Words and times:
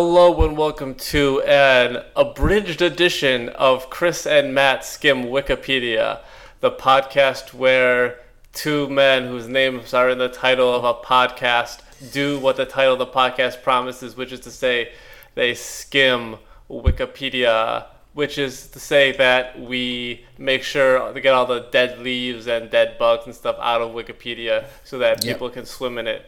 Hello 0.00 0.44
and 0.44 0.56
welcome 0.56 0.94
to 0.94 1.42
an 1.42 2.04
abridged 2.14 2.80
edition 2.82 3.48
of 3.48 3.90
Chris 3.90 4.28
and 4.28 4.54
Matt 4.54 4.84
Skim 4.84 5.24
Wikipedia, 5.24 6.20
the 6.60 6.70
podcast 6.70 7.52
where 7.52 8.20
two 8.52 8.88
men 8.88 9.26
whose 9.26 9.48
names 9.48 9.92
are 9.92 10.08
in 10.08 10.18
the 10.18 10.28
title 10.28 10.72
of 10.72 10.84
a 10.84 10.94
podcast 10.94 11.80
do 12.12 12.38
what 12.38 12.56
the 12.56 12.64
title 12.64 12.92
of 12.92 13.00
the 13.00 13.06
podcast 13.08 13.64
promises, 13.64 14.16
which 14.16 14.30
is 14.30 14.38
to 14.38 14.52
say, 14.52 14.92
they 15.34 15.52
skim 15.52 16.36
Wikipedia, 16.70 17.86
which 18.14 18.38
is 18.38 18.68
to 18.68 18.78
say 18.78 19.10
that 19.16 19.60
we 19.60 20.24
make 20.38 20.62
sure 20.62 21.12
to 21.12 21.20
get 21.20 21.34
all 21.34 21.44
the 21.44 21.66
dead 21.72 21.98
leaves 21.98 22.46
and 22.46 22.70
dead 22.70 22.96
bugs 22.98 23.26
and 23.26 23.34
stuff 23.34 23.56
out 23.58 23.82
of 23.82 23.90
Wikipedia 23.90 24.64
so 24.84 24.96
that 24.98 25.24
Yep. 25.24 25.34
people 25.34 25.50
can 25.50 25.66
swim 25.66 25.98
in 25.98 26.06
it. 26.06 26.24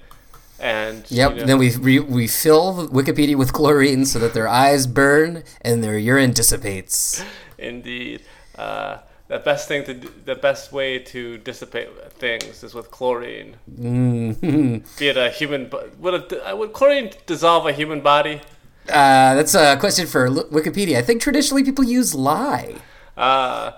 And 0.61 1.05
Yep. 1.11 1.31
you 1.31 1.37
know- 1.41 1.47
Then 1.47 1.59
we 1.59 1.75
re- 1.77 1.99
we 2.01 2.27
fill 2.27 2.89
Wikipedia 2.89 3.37
with 3.37 3.53
chlorine 3.53 4.05
so 4.05 4.19
that 4.19 4.35
their 4.35 4.49
eyes 4.49 4.87
burn 4.87 5.43
and 5.63 5.83
their 5.83 5.97
urine 5.99 6.33
dissipates. 6.33 7.23
Indeed. 7.59 8.21
Uh, 8.59 8.99
the 9.29 9.39
best 9.39 9.69
thing 9.69 9.85
to 9.85 9.95
do, 9.95 10.11
the 10.25 10.35
best 10.35 10.73
way 10.73 10.99
to 10.99 11.39
dissipate 11.39 11.89
things 12.19 12.63
is 12.63 12.75
with 12.75 12.91
chlorine. 12.91 13.57
Mm. 13.81 14.83
Be 14.99 15.09
it 15.09 15.17
a 15.17 15.31
human, 15.31 15.69
bo- 15.69 15.89
would, 15.99 16.33
a, 16.45 16.57
would 16.57 16.73
chlorine 16.73 17.11
dissolve 17.27 17.67
a 17.67 17.73
human 17.73 18.01
body? 18.01 18.41
Uh, 18.89 19.35
that's 19.37 19.55
a 19.55 19.77
question 19.79 20.07
for 20.07 20.29
Wikipedia. 20.29 20.97
I 20.99 21.03
think 21.03 21.23
traditionally 21.23 21.63
people 21.63 21.85
use 21.85 22.15
lye. 22.15 22.75
Uh, 23.17 23.73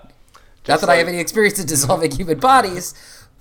Not 0.67 0.79
that 0.81 0.89
I 0.89 0.95
have 0.95 1.07
any 1.07 1.19
experience 1.19 1.59
in 1.59 1.67
dissolving 1.67 2.11
human 2.11 2.39
bodies, 2.39 2.93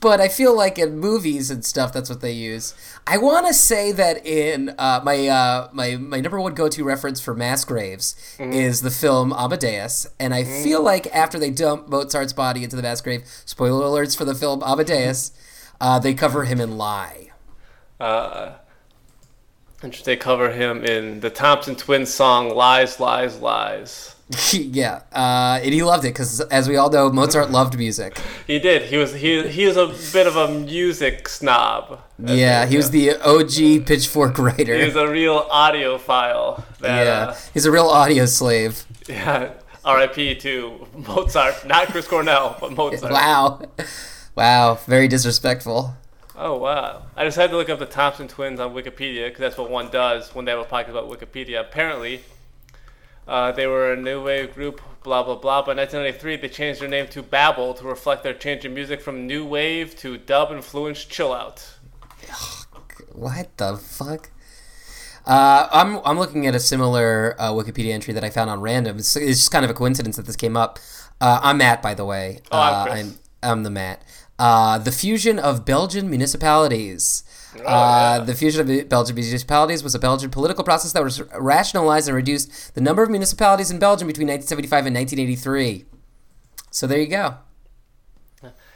but 0.02 0.20
I 0.20 0.28
feel 0.28 0.54
like 0.54 0.78
in 0.78 0.98
movies 0.98 1.50
and 1.50 1.64
stuff, 1.64 1.92
that's 1.92 2.10
what 2.10 2.20
they 2.20 2.32
use. 2.32 2.74
I 3.06 3.16
want 3.16 3.46
to 3.46 3.54
say 3.54 3.92
that 3.92 4.26
in 4.26 4.74
uh, 4.78 5.00
my 5.02 5.26
uh, 5.28 5.68
my 5.72 5.96
my 5.96 6.20
number 6.20 6.38
one 6.40 6.52
go 6.54 6.68
to 6.68 6.84
reference 6.84 7.20
for 7.20 7.34
mass 7.34 7.64
graves 7.64 8.14
is 8.38 8.82
the 8.82 8.90
film 8.90 9.32
Amadeus, 9.32 10.06
and 10.20 10.34
I 10.34 10.44
feel 10.44 10.82
like 10.82 11.06
after 11.14 11.38
they 11.38 11.50
dump 11.50 11.88
Mozart's 11.88 12.32
body 12.34 12.64
into 12.64 12.76
the 12.76 12.82
mass 12.82 13.00
grave, 13.00 13.22
spoiler 13.46 13.84
alerts 13.86 14.14
for 14.16 14.24
the 14.26 14.34
film 14.34 14.62
Amadeus, 14.62 15.32
uh, 15.80 15.98
they 15.98 16.12
cover 16.14 16.44
him 16.44 16.60
in 16.60 16.76
lye. 16.76 17.30
uh, 18.00 18.52
they 19.82 20.16
cover 20.16 20.50
him 20.50 20.84
in 20.84 21.20
the 21.20 21.30
Thompson 21.30 21.74
Twins 21.76 22.12
song 22.12 22.54
"Lies, 22.54 23.00
Lies, 23.00 23.38
Lies." 23.40 24.14
yeah, 24.52 25.02
uh, 25.12 25.60
and 25.62 25.74
he 25.74 25.82
loved 25.82 26.04
it 26.04 26.08
because, 26.14 26.40
as 26.40 26.68
we 26.68 26.76
all 26.76 26.90
know, 26.90 27.10
Mozart 27.10 27.50
loved 27.50 27.76
music. 27.76 28.18
He 28.46 28.58
did. 28.58 28.82
He 28.82 28.96
was 28.96 29.12
he 29.14 29.46
he 29.48 29.66
was 29.66 29.76
a 29.76 29.88
bit 30.12 30.26
of 30.26 30.36
a 30.36 30.48
music 30.48 31.28
snob. 31.28 32.00
Yeah, 32.18 32.66
he 32.66 32.76
was 32.76 32.90
the 32.90 33.16
OG 33.16 33.86
Pitchfork 33.86 34.38
writer. 34.38 34.78
He 34.78 34.84
was 34.84 34.96
a 34.96 35.08
real 35.08 35.42
audiophile. 35.44 36.62
That, 36.80 37.04
yeah, 37.04 37.12
uh, 37.12 37.36
he's 37.52 37.66
a 37.66 37.70
real 37.70 37.86
audio 37.86 38.26
slave. 38.26 38.84
yeah. 39.08 39.52
R.I.P. 39.84 40.36
to 40.36 40.86
Mozart, 40.94 41.66
not 41.66 41.88
Chris 41.88 42.06
Cornell, 42.06 42.56
but 42.60 42.70
Mozart. 42.72 43.12
Wow. 43.12 43.62
Wow. 44.36 44.78
Very 44.86 45.08
disrespectful. 45.08 45.94
Oh 46.34 46.56
wow! 46.56 47.02
I 47.16 47.24
decided 47.24 47.50
to 47.50 47.58
look 47.58 47.68
up 47.68 47.78
the 47.78 47.86
Thompson 47.86 48.26
twins 48.26 48.58
on 48.58 48.72
Wikipedia 48.72 49.26
because 49.26 49.40
that's 49.40 49.58
what 49.58 49.70
one 49.70 49.90
does 49.90 50.34
when 50.34 50.44
they 50.44 50.52
have 50.52 50.60
a 50.60 50.64
podcast 50.64 50.90
about 50.90 51.10
Wikipedia. 51.10 51.60
Apparently, 51.60 52.22
uh, 53.28 53.52
they 53.52 53.66
were 53.66 53.92
a 53.92 53.96
new 53.96 54.22
wave 54.24 54.54
group, 54.54 54.80
blah 55.02 55.22
blah 55.22 55.36
blah. 55.36 55.62
But 55.62 55.72
in 55.72 55.78
1993, 55.78 56.36
they 56.36 56.48
changed 56.48 56.80
their 56.80 56.88
name 56.88 57.06
to 57.08 57.22
Babble 57.22 57.74
to 57.74 57.84
reflect 57.84 58.22
their 58.22 58.34
change 58.34 58.64
in 58.64 58.72
music 58.72 59.02
from 59.02 59.26
new 59.26 59.44
wave 59.44 59.94
to 59.98 60.16
dub 60.16 60.50
influenced 60.50 61.10
chill 61.10 61.32
out. 61.32 61.76
What 63.12 63.56
the 63.58 63.76
fuck? 63.76 64.30
Uh, 65.24 65.68
I'm, 65.70 66.00
I'm 66.04 66.18
looking 66.18 66.46
at 66.46 66.54
a 66.54 66.60
similar 66.60 67.36
uh, 67.38 67.52
Wikipedia 67.52 67.92
entry 67.92 68.12
that 68.14 68.24
I 68.24 68.30
found 68.30 68.50
on 68.50 68.60
random. 68.60 68.98
It's, 68.98 69.14
it's 69.14 69.38
just 69.38 69.52
kind 69.52 69.64
of 69.64 69.70
a 69.70 69.74
coincidence 69.74 70.16
that 70.16 70.26
this 70.26 70.36
came 70.36 70.56
up. 70.56 70.78
Uh, 71.20 71.38
I'm 71.42 71.58
Matt, 71.58 71.80
by 71.80 71.94
the 71.94 72.04
way. 72.04 72.40
Oh, 72.50 72.58
I'm 72.58 72.74
uh, 72.74 72.84
Chris. 72.84 73.18
I'm, 73.42 73.50
I'm 73.50 73.62
the 73.62 73.70
Matt. 73.70 74.02
Uh, 74.42 74.76
the 74.76 74.90
fusion 74.90 75.38
of 75.38 75.64
Belgian 75.64 76.10
municipalities. 76.10 77.22
Oh, 77.60 77.60
uh, 77.60 78.16
yeah. 78.18 78.24
The 78.24 78.34
fusion 78.34 78.68
of 78.68 78.88
Belgian 78.88 79.14
municipalities 79.14 79.84
was 79.84 79.94
a 79.94 80.00
Belgian 80.00 80.30
political 80.30 80.64
process 80.64 80.92
that 80.94 81.04
was 81.04 81.22
rationalized 81.38 82.08
and 82.08 82.16
reduced 82.16 82.74
the 82.74 82.80
number 82.80 83.04
of 83.04 83.10
municipalities 83.10 83.70
in 83.70 83.78
Belgium 83.78 84.08
between 84.08 84.26
1975 84.26 84.86
and 84.86 84.96
1983. 84.96 85.84
So 86.72 86.88
there 86.88 86.98
you 86.98 87.06
go. 87.06 87.36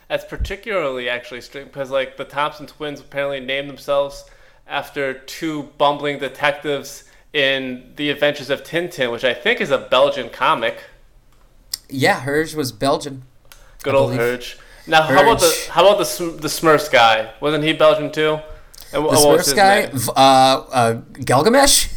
That's 0.07 0.25
particularly 0.25 1.09
actually 1.09 1.41
strange 1.41 1.73
because 1.73 1.91
like 1.91 2.17
the 2.17 2.25
Thompson 2.25 2.69
twins 2.69 3.01
apparently 3.01 3.41
named 3.41 3.69
themselves 3.69 4.25
after 4.69 5.15
two 5.15 5.65
bumbling 5.79 6.21
detectives 6.21 7.03
in 7.33 7.93
The 7.97 8.11
Adventures 8.11 8.51
of 8.51 8.63
Tintin, 8.63 9.11
which 9.11 9.25
I 9.25 9.35
think 9.35 9.61
is 9.61 9.73
a 9.73 9.79
Belgian 9.79 10.31
comic. 10.31 10.85
Yeah, 11.89 12.21
hers 12.21 12.55
was 12.55 12.71
Belgian. 12.71 13.25
Good 13.83 13.97
I 13.97 13.99
old 13.99 14.13
believe. 14.13 14.21
Herge. 14.21 14.59
Now, 14.87 15.03
how 15.03 15.23
about 15.23 15.41
the 15.41 15.69
how 15.71 15.87
about 15.87 15.99
the 15.99 16.39
the 16.41 16.49
Smurfs 16.49 16.91
guy? 16.91 17.33
Wasn't 17.41 17.65
he 17.65 17.73
Belgian 17.73 18.11
too? 18.13 18.39
And 18.93 19.05
The 19.05 19.11
Smurfs 19.11 19.55
guy, 19.55 19.91
uh, 20.15 20.65
uh, 20.71 20.93
Gilgamesh. 21.25 21.89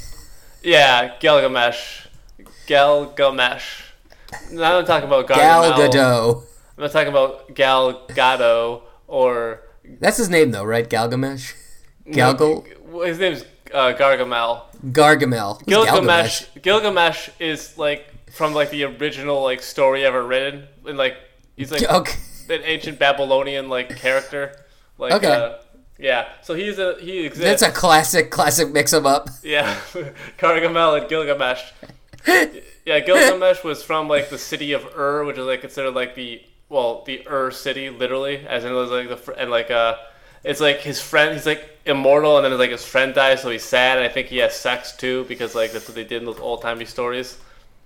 Yeah, 0.63 1.15
Gilgamesh. 1.19 2.07
Gilgamesh. 2.65 3.83
Now 4.51 4.79
I'm 4.79 4.85
talking 4.85 5.07
about 5.07 5.27
Gal 5.27 5.71
Gadot. 5.73 6.43
I'm 6.77 6.83
not 6.83 6.91
talking 6.91 7.09
about 7.09 7.53
Gal 7.53 8.07
Gadot 8.07 8.81
or 9.07 9.61
That's 9.99 10.17
his 10.17 10.29
name, 10.29 10.51
though, 10.51 10.63
right? 10.63 10.87
Galgamesh. 10.89 11.53
Galgal. 12.07 12.65
No, 12.91 13.01
his 13.01 13.19
name's 13.19 13.43
uh, 13.73 13.93
Gargamel. 13.93 14.63
Gargamel. 14.91 15.63
Gilgamesh. 15.65 16.45
Gilgamesh 16.61 17.29
is 17.39 17.77
like 17.77 18.31
from 18.31 18.53
like 18.53 18.71
the 18.71 18.83
original 18.85 19.43
like 19.43 19.61
story 19.61 20.05
ever 20.05 20.25
written, 20.25 20.67
and 20.85 20.97
like 20.97 21.17
he's 21.55 21.71
like 21.71 21.83
Okay. 21.83 22.17
An 22.49 22.61
ancient 22.63 22.99
Babylonian 22.99 23.69
like 23.69 23.95
character. 23.97 24.55
Like, 24.97 25.13
Okay. 25.13 25.27
uh, 25.31 25.55
yeah. 25.97 26.27
So 26.41 26.53
he's 26.53 26.79
a 26.79 26.95
he 26.99 27.25
exists. 27.25 27.61
That's 27.61 27.61
a 27.61 27.71
classic, 27.71 28.31
classic 28.31 28.71
mix 28.71 28.93
'em 28.93 29.05
up. 29.05 29.29
Yeah, 29.43 29.75
Gargamel 30.37 30.99
and 30.99 31.09
Gilgamesh. 31.09 31.61
yeah, 32.85 32.99
Gilgamesh 32.99 33.63
was 33.63 33.83
from 33.83 34.07
like 34.07 34.29
the 34.29 34.37
city 34.37 34.73
of 34.73 34.85
Ur, 34.97 35.23
which 35.25 35.37
is 35.37 35.45
like 35.45 35.61
considered 35.61 35.91
like 35.95 36.15
the 36.15 36.41
well 36.69 37.03
the 37.05 37.25
Ur 37.27 37.51
city, 37.51 37.89
literally, 37.89 38.45
as 38.47 38.63
in 38.65 38.71
it 38.71 38.75
was 38.75 38.89
like 38.91 39.09
the 39.09 39.33
and 39.39 39.49
like 39.51 39.71
uh, 39.71 39.95
it's 40.43 40.61
like 40.61 40.79
his 40.79 41.01
friend. 41.01 41.33
He's 41.33 41.45
like 41.45 41.77
immortal, 41.85 42.37
and 42.37 42.45
then 42.45 42.57
like 42.57 42.71
his 42.71 42.85
friend 42.85 43.13
dies, 43.13 43.41
so 43.41 43.49
he's 43.49 43.63
sad. 43.63 43.97
And 43.97 44.05
I 44.05 44.09
think 44.09 44.27
he 44.27 44.37
has 44.37 44.55
sex 44.55 44.95
too, 44.95 45.25
because 45.27 45.55
like 45.55 45.71
that's 45.71 45.87
what 45.87 45.95
they 45.95 46.03
did 46.03 46.21
in 46.21 46.25
those 46.25 46.39
old 46.39 46.61
timey 46.61 46.85
stories. 46.85 47.37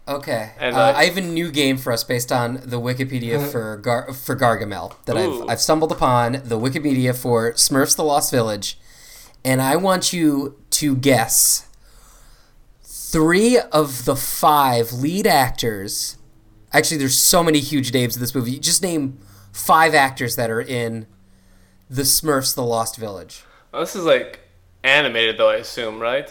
Okay. 0.07 0.51
And, 0.59 0.75
uh, 0.75 0.79
uh, 0.79 0.93
I 0.95 1.05
have 1.05 1.17
a 1.17 1.21
new 1.21 1.49
game 1.49 1.77
for 1.77 1.93
us 1.93 2.03
based 2.03 2.31
on 2.31 2.55
the 2.55 2.79
Wikipedia 2.79 3.49
for 3.49 3.77
Gar- 3.77 4.11
for 4.13 4.35
Gargamel 4.35 4.95
that 5.05 5.15
Ooh. 5.15 5.43
I've, 5.43 5.51
I've 5.51 5.61
stumbled 5.61 5.91
upon 5.91 6.33
the 6.43 6.59
Wikipedia 6.59 7.15
for 7.15 7.53
Smurfs: 7.53 7.95
The 7.95 8.03
Lost 8.03 8.31
Village, 8.31 8.77
and 9.45 9.61
I 9.61 9.77
want 9.77 10.11
you 10.11 10.57
to 10.71 10.95
guess 10.95 11.67
three 12.83 13.57
of 13.71 14.03
the 14.03 14.15
five 14.15 14.91
lead 14.91 15.25
actors. 15.25 16.17
Actually, 16.73 16.97
there's 16.97 17.17
so 17.17 17.43
many 17.43 17.59
huge 17.59 17.93
names 17.93 18.15
in 18.15 18.21
this 18.21 18.35
movie. 18.35 18.59
Just 18.59 18.81
name 18.81 19.19
five 19.53 19.93
actors 19.93 20.35
that 20.35 20.49
are 20.49 20.61
in 20.61 21.07
the 21.89 22.01
Smurfs: 22.01 22.53
The 22.53 22.63
Lost 22.63 22.97
Village. 22.97 23.43
Well, 23.71 23.81
this 23.83 23.95
is 23.95 24.03
like 24.03 24.41
animated, 24.83 25.37
though 25.37 25.49
I 25.49 25.55
assume, 25.55 25.99
right? 25.99 26.29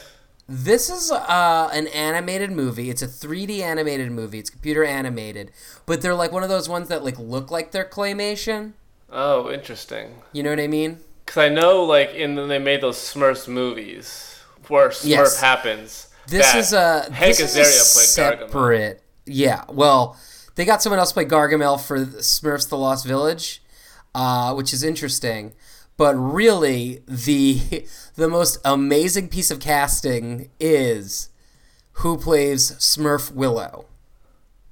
This 0.55 0.91
is 0.91 1.11
uh, 1.11 1.71
an 1.73 1.87
animated 1.89 2.51
movie. 2.51 2.91
It's 2.91 3.01
a 3.01 3.07
3D 3.09 3.61
animated 3.61 4.13
movie. 4.13 4.39
It's 4.39 4.51
computer 4.51 4.85
animated, 4.85 5.51
but 5.87 6.03
they're 6.03 6.15
like 6.15 6.31
one 6.31 6.43
of 6.43 6.51
those 6.51 6.69
ones 6.69 6.89
that 6.89 7.03
like 7.03 7.19
look 7.19 7.51
like 7.51 7.71
they're 7.73 7.87
claymation. 7.87 8.73
Oh, 9.11 9.51
interesting. 9.51 10.11
You 10.33 10.43
know 10.43 10.51
what 10.51 10.61
I 10.61 10.67
mean? 10.67 10.99
Because 11.25 11.39
I 11.39 11.49
know, 11.49 11.83
like, 11.85 12.11
in 12.11 12.35
the, 12.35 12.47
they 12.47 12.59
made 12.59 12.83
those 12.83 12.99
Smurfs 12.99 13.49
movies 13.49 14.41
where 14.69 14.91
Smurf 14.91 15.07
Yes. 15.07 15.41
happens. 15.41 16.09
This 16.27 16.55
is 16.55 16.75
a 16.75 17.11
Hank 17.13 17.37
this 17.39 17.41
is 17.41 17.57
a 17.57 17.61
Azaria 17.61 18.17
played 18.17 18.39
Gargamel. 18.39 18.47
separate. 18.49 19.03
Yeah, 19.25 19.65
well, 19.69 20.19
they 20.57 20.65
got 20.67 20.83
someone 20.83 20.99
else 20.99 21.13
play 21.15 21.25
Gargamel 21.25 21.81
for 21.81 22.05
Smurfs: 22.05 22.69
The 22.69 22.77
Lost 22.77 23.07
Village, 23.07 23.63
uh, 24.15 24.53
which 24.55 24.75
is 24.75 24.83
interesting. 24.83 25.53
But 25.97 26.15
really, 26.15 27.03
the 27.07 27.87
the 28.17 28.29
most 28.29 28.59
amazing 28.65 29.29
piece 29.29 29.51
of 29.51 29.61
casting 29.61 30.51
is 30.59 31.29
who 31.97 32.17
plays 32.17 32.73
Smurf 32.73 33.33
Willow. 33.33 33.87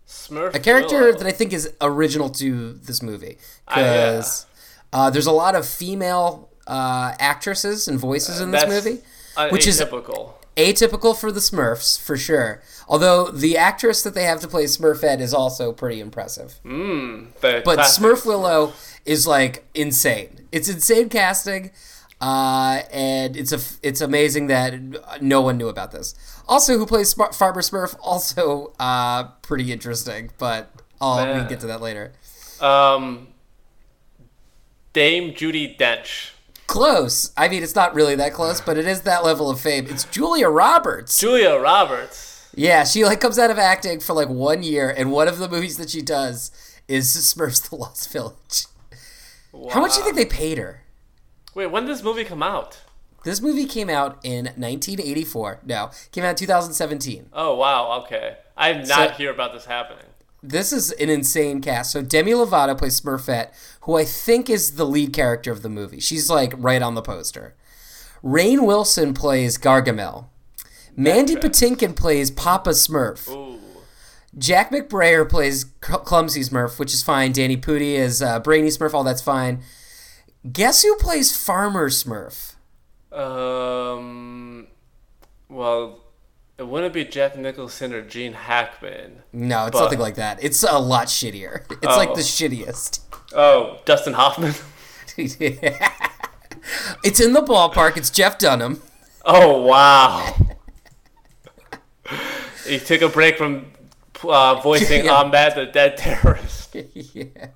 Smurf 0.09 0.55
a 0.55 0.59
character 0.59 1.01
Willow. 1.01 1.13
that 1.19 1.27
I 1.27 1.33
think 1.33 1.53
is 1.53 1.73
original 1.81 2.31
to 2.31 2.73
this 2.73 3.03
movie 3.03 3.39
Ah, 3.69 3.79
yeah. 3.81 3.93
because 4.13 4.47
uh, 4.93 5.11
there's 5.11 5.27
a 5.27 5.33
lot 5.33 5.55
of 5.55 5.67
female 5.67 6.49
uh, 6.67 7.15
actresses 7.21 7.87
and 7.87 7.99
voices 7.99 8.41
in 8.41 8.51
this 8.51 8.67
movie, 8.67 9.01
uh, 9.37 9.49
which 9.51 9.67
is 9.67 9.81
atypical. 10.61 11.17
for 11.17 11.31
the 11.33 11.41
Smurfs 11.41 12.01
for 12.01 12.17
sure. 12.17 12.63
Although 12.89 13.31
the 13.31 13.57
actress 13.57 14.03
that 14.03 14.15
they 14.15 14.25
have 14.25 14.41
to 14.41 14.49
play 14.49 14.65
Smurfette 14.65 15.21
is 15.21 15.33
also 15.35 15.73
pretty 15.73 16.01
impressive. 16.01 16.55
Mm, 16.65 17.29
But 17.41 17.65
classic 17.65 18.03
Smurf 18.03 18.27
Willow 18.27 18.73
is 19.07 19.27
like 19.27 19.65
insane. 19.75 20.47
It's 20.53 20.69
insane 20.69 21.09
casting. 21.09 21.71
Uh, 22.21 22.83
and 22.93 23.35
it's 23.35 23.51
a 23.51 23.61
it's 23.83 24.03
amazing 24.03 24.49
that 24.49 25.23
no 25.23 25.41
one 25.41 25.57
knew 25.57 25.69
about 25.69 25.91
this. 25.91 26.15
Also, 26.47 26.77
who 26.77 26.85
plays 26.85 27.15
Smar- 27.15 27.35
Farmer 27.35 27.63
Smurf? 27.63 27.97
Also, 28.03 28.75
uh, 28.79 29.23
pretty 29.41 29.73
interesting, 29.73 30.31
but 30.37 30.71
I'll 31.01 31.27
we 31.33 31.41
can 31.41 31.49
get 31.49 31.61
to 31.61 31.67
that 31.69 31.81
later. 31.81 32.13
Um, 32.61 33.29
Dame 34.93 35.33
Judi 35.33 35.79
Dench. 35.79 36.33
Close. 36.71 37.33
I 37.37 37.49
mean, 37.49 37.65
it's 37.65 37.75
not 37.75 37.97
really 37.97 38.15
that 38.15 38.33
close, 38.33 38.61
but 38.61 38.79
it 38.79 38.87
is 38.87 39.01
that 39.01 39.25
level 39.25 39.51
of 39.51 39.59
fame. 39.59 39.87
It's 39.89 40.05
Julia 40.05 40.49
Roberts. 40.49 41.19
Julia 41.19 41.59
Roberts. 41.59 42.49
Yeah, 42.55 42.85
she 42.85 43.05
like 43.05 43.21
comes 43.21 43.41
out 43.41 43.51
of 43.51 43.59
acting 43.59 43.99
for 43.99 44.13
like 44.13 44.29
one 44.29 44.63
year, 44.63 44.89
and 44.89 45.11
one 45.11 45.27
of 45.27 45.39
the 45.39 45.49
movies 45.49 45.79
that 45.79 45.91
she 45.91 46.01
does 46.01 46.53
is 46.87 47.09
Smurfs: 47.09 47.69
The 47.69 47.75
Lost 47.75 48.13
Village. 48.13 48.67
Wow. 49.51 49.71
How 49.71 49.81
much 49.81 49.95
do 49.95 49.99
you 49.99 50.05
think 50.05 50.15
they 50.15 50.25
paid 50.25 50.59
her? 50.59 50.85
Wait, 51.57 51.67
when 51.67 51.87
did 51.87 51.97
this 51.97 52.05
movie 52.05 52.23
come 52.23 52.41
out? 52.41 52.81
This 53.25 53.41
movie 53.41 53.67
came 53.67 53.91
out 53.91 54.21
in 54.23 54.45
1984. 54.45 55.63
No, 55.65 55.91
came 56.13 56.23
out 56.23 56.31
in 56.31 56.37
2017. 56.37 57.31
Oh 57.33 57.57
wow, 57.57 58.01
okay. 58.05 58.37
I 58.57 58.75
did 58.75 58.87
not 58.87 59.17
hear 59.17 59.33
about 59.33 59.53
this 59.55 59.65
happening. 59.65 60.07
This 60.43 60.73
is 60.73 60.93
an 60.93 61.11
insane 61.11 61.61
cast. 61.61 61.93
So 61.93 62.03
Demi 62.03 62.33
Lovato 62.33 62.77
plays 62.77 63.01
Smurfette, 63.01 63.51
who 63.83 63.97
I 63.97 64.05
think 64.05 64.49
is 64.49 64.77
the 64.77 64.87
lead 64.87 65.13
character 65.13 65.51
of 65.53 65.63
the 65.63 65.69
movie. 65.69 66.01
She's 66.01 66.31
like 66.31 66.55
right 66.57 66.81
on 66.81 66.95
the 66.95 67.03
poster. 67.03 67.55
Rainn 68.23 68.67
Wilson 68.67 69.15
plays 69.15 69.59
Gargamel. 69.59 70.27
Mandy 70.97 71.37
Patinkin 71.37 71.95
plays 71.95 72.31
Papa 72.31 72.71
Smurf. 72.71 73.29
Ooh. 73.31 73.59
Jack 74.37 74.71
McBrayer 74.71 75.29
plays 75.29 75.67
Cl- 75.85 76.01
Clumsy 76.01 76.41
Smurf, 76.43 76.79
which 76.79 76.95
is 76.95 77.03
fine. 77.03 77.33
Danny 77.33 77.57
Pudi 77.57 77.95
is 77.95 78.23
uh, 78.23 78.39
Brainy 78.41 78.69
Smurf, 78.69 78.95
all 78.95 79.05
that's 79.05 79.23
fine. 79.23 79.63
Guess 80.51 80.83
who 80.83 80.95
plays 80.97 81.37
Farmer 81.37 81.91
Smurf? 81.91 82.55
Um. 83.13 84.69
Well, 85.49 86.00
it 86.61 86.67
wouldn't 86.69 86.93
be 86.93 87.07
Jack 87.07 87.39
Nicholson 87.39 87.95
or 87.95 88.03
Gene 88.03 88.35
Hackman. 88.35 89.23
No, 89.33 89.65
it's 89.67 89.73
But- 89.79 89.85
nothing 89.85 89.99
like 89.99 90.17
that. 90.17 90.45
It's 90.45 90.63
a 90.63 90.79
lot 90.79 91.07
shittier. 91.07 91.65
It's 91.71 91.97
like 91.97 92.13
the 92.15 92.21
shittiest. 92.21 93.01
Oh, 93.35 93.79
Dustin 93.87 94.13
Hoffman. 94.13 94.53
it's 95.17 95.39
in 97.21 97.33
the 97.33 97.41
ballpark. 97.43 97.97
It's 97.97 98.11
Jeff 98.11 98.37
Dunham. 98.39 98.83
Oh 99.25 99.63
wow. 99.63 100.35
he 102.67 102.79
took 102.79 103.01
a 103.03 103.09
break 103.09 103.39
from 103.39 103.73
uh, 104.23 104.57
voicing 104.61 105.05
Yeah. 105.07 105.23
Achmed 105.23 105.55
the 105.55 105.67
Dead 105.67 105.97
Terrorist. 105.97 106.75
yeah. 106.95 107.47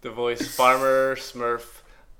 The 0.00 0.10
voice 0.10 0.54
Farmer 0.54 1.16
Smurf. 1.16 1.64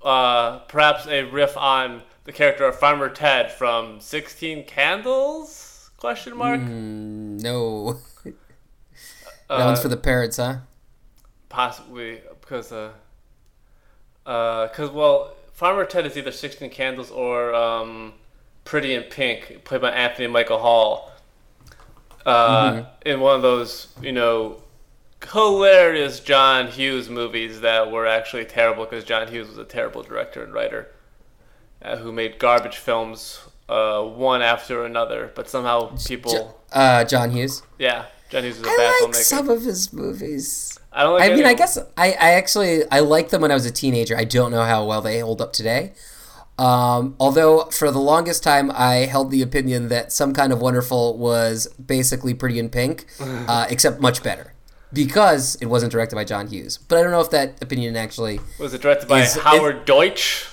Uh, 0.02 0.58
perhaps 0.60 1.06
a 1.06 1.22
riff 1.22 1.56
on 1.56 2.02
the 2.25 2.32
character 2.32 2.66
of 2.66 2.78
Farmer 2.78 3.08
Ted 3.08 3.50
from 3.50 3.98
Sixteen 4.00 4.64
Candles? 4.64 5.65
Question 5.98 6.37
mark. 6.37 6.72
No. 7.43 7.98
that 8.25 8.34
Uh, 9.48 9.64
one's 9.64 9.81
for 9.81 9.88
the 9.88 9.96
parrots, 9.96 10.37
huh? 10.37 10.58
Possibly 11.48 12.20
because 12.40 12.72
uh, 12.72 12.93
uh, 14.25 14.69
cause 14.69 14.90
well, 14.90 15.34
Farmer 15.52 15.84
Ted 15.84 16.06
is 16.06 16.16
either 16.16 16.32
Sixteen 16.32 16.70
Candles 16.70 17.10
or 17.10 17.54
um, 17.54 18.14
Pretty 18.64 18.94
in 18.94 19.04
Pink, 19.04 19.62
played 19.64 19.81
by 19.81 19.90
Anthony 19.90 20.26
Michael 20.26 20.58
Hall. 20.58 21.12
Uh, 22.25 22.82
in 23.04 23.20
one 23.20 23.37
of 23.37 23.43
those, 23.43 23.88
you 24.02 24.12
know, 24.12 24.62
hilarious 25.32 26.20
John 26.20 26.69
Hughes 26.69 27.08
movies 27.08 27.60
that 27.60 27.90
were 27.90 28.06
actually 28.06 28.44
terrible 28.44 28.84
because 28.84 29.04
John 29.04 29.28
Hughes 29.28 29.48
was 29.48 29.58
a 29.58 29.64
terrible 29.64 30.02
director 30.02 30.43
and 30.43 30.52
writer 30.52 30.88
uh, 31.82 31.96
who 31.98 32.12
made 32.12 32.38
garbage 32.38 32.78
films 32.78 33.40
uh, 33.68 34.02
one 34.02 34.42
after 34.42 34.84
another. 34.84 35.30
But 35.34 35.48
somehow 35.48 35.96
people, 36.06 36.32
Jo- 36.32 36.54
uh, 36.72 37.04
John 37.04 37.30
Hughes. 37.30 37.62
yeah, 37.78 38.06
John 38.30 38.44
Hughes 38.44 38.58
was 38.58 38.66
a 38.66 38.70
I 38.70 38.76
bad 38.76 38.92
like 39.08 39.10
filmmaker. 39.12 39.24
some 39.24 39.48
of 39.48 39.62
his 39.62 39.92
movies. 39.92 40.78
I 40.92 41.02
don't 41.02 41.18
like. 41.18 41.30
I 41.30 41.34
mean, 41.34 41.44
of 41.44 41.50
I 41.50 41.54
guess 41.54 41.78
I, 41.96 42.06
I 42.12 42.30
actually 42.32 42.82
I 42.90 43.00
liked 43.00 43.30
them 43.30 43.42
when 43.42 43.50
I 43.50 43.54
was 43.54 43.66
a 43.66 43.70
teenager. 43.72 44.16
I 44.16 44.24
don't 44.24 44.50
know 44.50 44.62
how 44.64 44.84
well 44.86 45.00
they 45.02 45.18
hold 45.20 45.40
up 45.42 45.52
today. 45.52 45.92
Um, 46.58 47.16
although 47.20 47.64
for 47.66 47.90
the 47.90 47.98
longest 47.98 48.42
time 48.42 48.70
I 48.70 49.04
held 49.04 49.30
the 49.30 49.42
opinion 49.42 49.88
that 49.88 50.10
Some 50.10 50.32
Kind 50.32 50.54
of 50.54 50.60
Wonderful 50.62 51.19
was 51.19 51.66
basically 51.74 52.32
Pretty 52.32 52.58
in 52.58 52.70
Pink, 52.70 53.04
uh, 53.20 53.66
except 53.69 54.00
much 54.00 54.22
better 54.22 54.54
because 54.90 55.56
it 55.56 55.66
wasn't 55.66 55.92
directed 55.92 56.16
by 56.16 56.24
John 56.24 56.46
Hughes. 56.46 56.78
But 56.78 56.96
I 56.96 57.02
don't 57.02 57.10
know 57.10 57.20
if 57.20 57.28
that 57.30 57.62
opinion 57.62 57.94
actually 57.94 58.40
Was 58.58 58.72
it 58.72 58.80
directed 58.80 59.06
by 59.06 59.20
Is- 59.20 59.34
Howard 59.36 59.84
Deutch? 59.84 60.48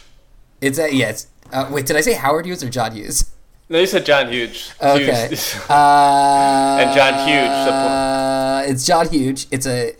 it's 0.59 0.77
a, 0.77 0.93
yeah. 0.93 1.09
It's, 1.11 1.27
uh, 1.53 1.69
wait, 1.71 1.85
did 1.85 1.95
I 1.95 2.01
say 2.01 2.13
Howard 2.13 2.45
Hughes 2.45 2.63
or 2.63 2.69
John 2.69 2.93
Hughes? 2.95 3.31
No, 3.69 3.79
you 3.79 3.87
said 3.87 4.05
John 4.05 4.31
Hughes. 4.31 4.73
Okay. 4.81 5.27
Hughes. 5.29 5.55
Uh, 5.69 6.77
And 6.81 6.93
John 6.95 7.27
Hughes, 7.27 7.67
Uh, 7.73 8.63
it's 8.67 8.85
John 8.85 9.07
Hughes. 9.09 9.47
It's 9.51 9.65
a. 9.65 9.95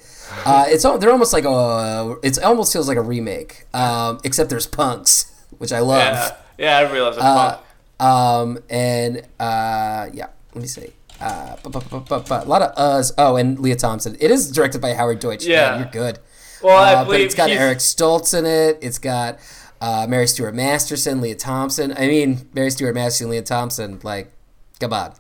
Uh, 0.46 0.66
it's 0.68 0.84
they're 0.84 1.12
almost 1.12 1.32
like 1.34 1.46
a. 1.46 2.16
It's 2.24 2.38
almost 2.40 2.74
feels 2.74 2.88
like 2.88 2.98
a 2.98 3.02
remake. 3.02 3.66
Um, 3.74 4.20
except 4.24 4.50
there's 4.50 4.68
punks, 4.68 5.32
which 5.60 5.72
I 5.72 5.80
love. 5.80 6.00
yeah, 6.00 6.36
yeah, 6.58 6.78
I 6.88 6.92
realized 6.92 7.18
it's 7.18 7.26
Uh, 7.26 7.58
punk. 8.00 8.12
um, 8.12 8.64
and 8.70 9.18
uh, 9.40 10.10
yeah, 10.14 10.28
let 10.54 10.62
me 10.62 10.68
see. 10.68 10.92
Uh, 11.22 11.56
bu- 11.64 11.70
bu- 11.80 12.00
bu- 12.02 12.34
a 12.34 12.44
lot 12.46 12.62
of 12.62 12.76
uhs. 12.76 13.12
Oh, 13.18 13.38
and 13.38 13.58
Lea 13.60 13.76
Thompson. 13.76 14.18
It 14.20 14.30
is 14.32 14.52
directed 14.52 14.82
by 14.82 14.94
Howard 14.94 15.20
Deutch. 15.20 15.46
Yeah. 15.46 15.72
Man, 15.72 15.80
you're 15.80 15.92
good. 15.92 16.20
Well, 16.62 16.78
I 16.78 16.94
Uh, 16.96 17.06
but 17.06 17.22
it's 17.22 17.36
got 17.36 17.50
he's- 17.50 17.62
Eric 17.62 17.78
Stoltz 17.78 18.38
in 18.38 18.46
it. 18.46 18.80
It's 18.82 18.98
got 18.98 19.38
uh, 19.83 20.06
Mary 20.07 20.27
Stuart 20.27 20.56
Masterson, 20.56 21.19
Lea 21.19 21.35
Thompson. 21.35 21.91
I 21.97 22.07
mean, 22.07 22.47
Mary 22.53 22.69
Stuart 22.71 22.94
Masterson, 22.95 23.30
Lea 23.30 23.41
Thompson. 23.41 24.00
Like, 24.03 24.31
come 24.80 24.94
on. 24.94 25.13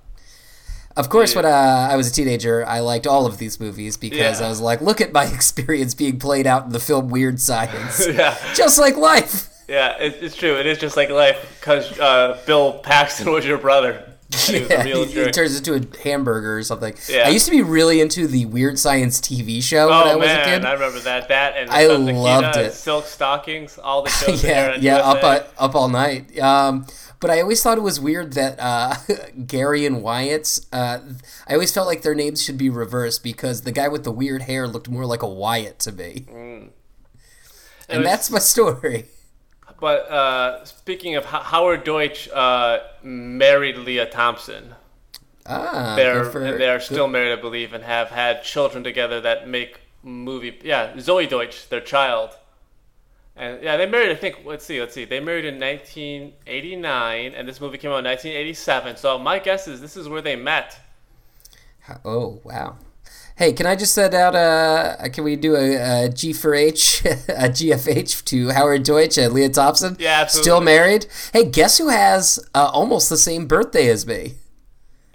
Of 0.95 1.09
course, 1.09 1.33
Yeah. 1.33 1.41
when 1.41 1.51
uh, 1.51 1.89
I 1.91 1.95
was 1.95 2.07
a 2.07 2.13
teenager, 2.13 2.65
I 2.65 2.79
liked 2.79 3.05
all 3.07 3.25
of 3.25 3.39
these 3.39 3.59
movies 3.59 3.97
because 3.97 4.39
Yeah. 4.39 4.45
I 4.45 4.49
was 4.49 4.61
like, 4.61 4.79
look 4.79 5.01
at 5.01 5.11
my 5.11 5.25
experience 5.37 5.93
being 5.95 6.17
played 6.19 6.47
out 6.47 6.65
in 6.65 6.71
the 6.71 6.79
film 6.79 7.09
Weird 7.09 7.39
Science. 7.41 8.07
yeah, 8.11 8.37
Just 8.53 8.77
like 8.79 8.95
life. 8.95 9.49
yeah, 9.67 9.97
it, 9.99 10.17
it's 10.21 10.35
true. 10.35 10.55
It 10.59 10.65
is 10.67 10.77
just 10.77 10.95
like 10.95 11.09
life 11.09 11.57
because 11.59 11.99
uh, 11.99 12.39
Bill 12.45 12.79
Paxton 12.79 13.31
was 13.33 13.45
your 13.45 13.57
brother. 13.57 14.12
And 14.33 14.57
he 14.87 14.93
was 14.93 15.13
a 15.13 15.19
Yeah, 15.19 15.25
he 15.25 15.31
turns 15.31 15.57
into 15.57 15.73
a 15.75 16.03
hamburger 16.03 16.57
or 16.57 16.63
something. 16.63 16.93
Yeah. 17.09 17.23
I 17.25 17.29
used 17.29 17.45
to 17.45 17.51
be 17.51 17.61
really 17.61 18.01
into 18.01 18.27
the 18.27 18.45
Weird 18.45 18.77
Science 18.79 19.19
TV 19.21 19.61
show 19.61 19.87
when 19.87 19.93
I 19.95 20.13
Oh 20.13 20.17
was 20.17 20.29
a 20.29 20.33
man, 20.33 20.45
kid. 20.61 20.65
I 20.65 20.73
remember 20.73 20.99
that. 21.01 21.27
That 21.29 21.55
and 21.57 21.69
I 21.69 21.85
loved 21.87 22.05
Nikita, 22.05 22.65
it. 22.67 22.73
Silk 22.73 23.05
Stockings, 23.05 23.77
all 23.77 24.01
the 24.03 24.09
shows. 24.11 24.43
yeah, 24.43 24.75
yeah, 24.79 24.97
up 24.97 25.21
USA. 25.23 25.47
uh, 25.57 25.63
up 25.65 25.75
all 25.75 25.87
night. 25.89 26.37
Um, 26.39 26.85
but 27.19 27.29
I 27.31 27.39
always 27.41 27.63
thought 27.63 27.77
it 27.77 27.81
was 27.81 27.99
weird 28.01 28.33
that 28.33 28.57
uh, 28.59 28.95
Gary 29.47 29.85
and 29.85 30.03
Wyatt's. 30.03 30.67
Uh, 30.73 30.99
I 31.47 31.53
always 31.53 31.73
felt 31.73 31.87
like 31.87 32.01
their 32.01 32.15
names 32.15 32.43
should 32.43 32.57
be 32.57 32.69
reversed 32.69 33.23
because 33.23 33.61
the 33.61 33.71
guy 33.71 33.87
with 33.87 34.03
the 34.03 34.11
weird 34.11 34.41
hair 34.41 34.67
looked 34.67 34.89
more 34.89 35.05
like 35.05 35.21
a 35.21 35.27
Wyatt 35.29 35.79
to 35.79 35.91
me, 35.93 36.25
It 36.27 36.73
and 37.87 37.99
was- 37.99 38.05
that's 38.07 38.29
my 38.31 38.39
story. 38.39 39.05
But 39.79 40.09
uh, 40.09 40.65
speaking 40.65 41.15
of 41.15 41.25
Ho- 41.25 41.39
Howard 41.39 41.83
Deutch, 41.83 42.29
uh, 42.29 42.79
married 43.01 43.77
Lea 43.77 44.05
Thompson. 44.09 44.75
Ah, 45.45 45.95
They're 45.97 46.23
for- 46.25 46.39
they're 46.39 46.79
still 46.79 47.07
married, 47.07 47.33
I 47.37 47.41
believe, 47.41 47.73
and 47.73 47.83
have 47.83 48.07
had 48.09 48.43
children 48.43 48.83
together 48.83 49.19
that 49.21 49.47
make 49.47 49.79
movie. 50.01 50.57
Yeah, 50.63 50.93
Zoey 50.93 51.27
Deutch, 51.29 51.67
their 51.69 51.81
child. 51.81 52.29
And 53.35 53.61
yeah, 53.63 53.75
they 53.77 53.85
married. 53.87 54.11
I 54.11 54.15
think. 54.15 54.41
Let's 54.45 54.63
see. 54.65 54.79
Let's 54.79 54.93
see. 54.93 55.05
They 55.05 55.19
married 55.19 55.43
in 55.45 55.59
1989, 55.59 57.33
and 57.33 57.47
this 57.47 57.59
movie 57.59 57.77
came 57.77 57.91
out 57.91 57.99
in 57.99 58.05
1987. 58.05 58.95
So 58.97 59.17
my 59.17 59.39
guess 59.39 59.67
is 59.67 59.81
this 59.81 59.97
is 59.97 60.07
where 60.07 60.21
they 60.21 60.35
met. 60.35 60.77
Oh 62.05 62.39
wow. 62.43 62.77
Hey, 63.35 63.51
can 63.53 63.65
I 63.65 63.75
just 63.75 63.93
send 63.95 64.13
out 64.13 64.35
a? 64.35 65.09
Can 65.09 65.23
we 65.23 65.35
do 65.35 65.55
a, 65.55 66.05
a 66.05 66.09
G 66.09 66.33
for 66.33 66.53
H, 66.53 67.03
a 67.05 67.49
GFH 67.49 68.23
to 68.25 68.49
Howard 68.49 68.83
Deutch 68.83 69.17
and 69.17 69.33
Lea 69.33 69.49
Thompson? 69.49 69.95
Yeah, 69.99 70.21
absolutely. 70.21 70.43
Still 70.43 70.61
married. 70.61 71.07
Hey, 71.33 71.45
guess 71.45 71.79
who 71.79 71.89
has 71.89 72.39
uh, 72.53 72.69
almost 72.71 73.09
the 73.09 73.17
same 73.17 73.47
birthday 73.47 73.89
as 73.89 74.05
me? 74.05 74.35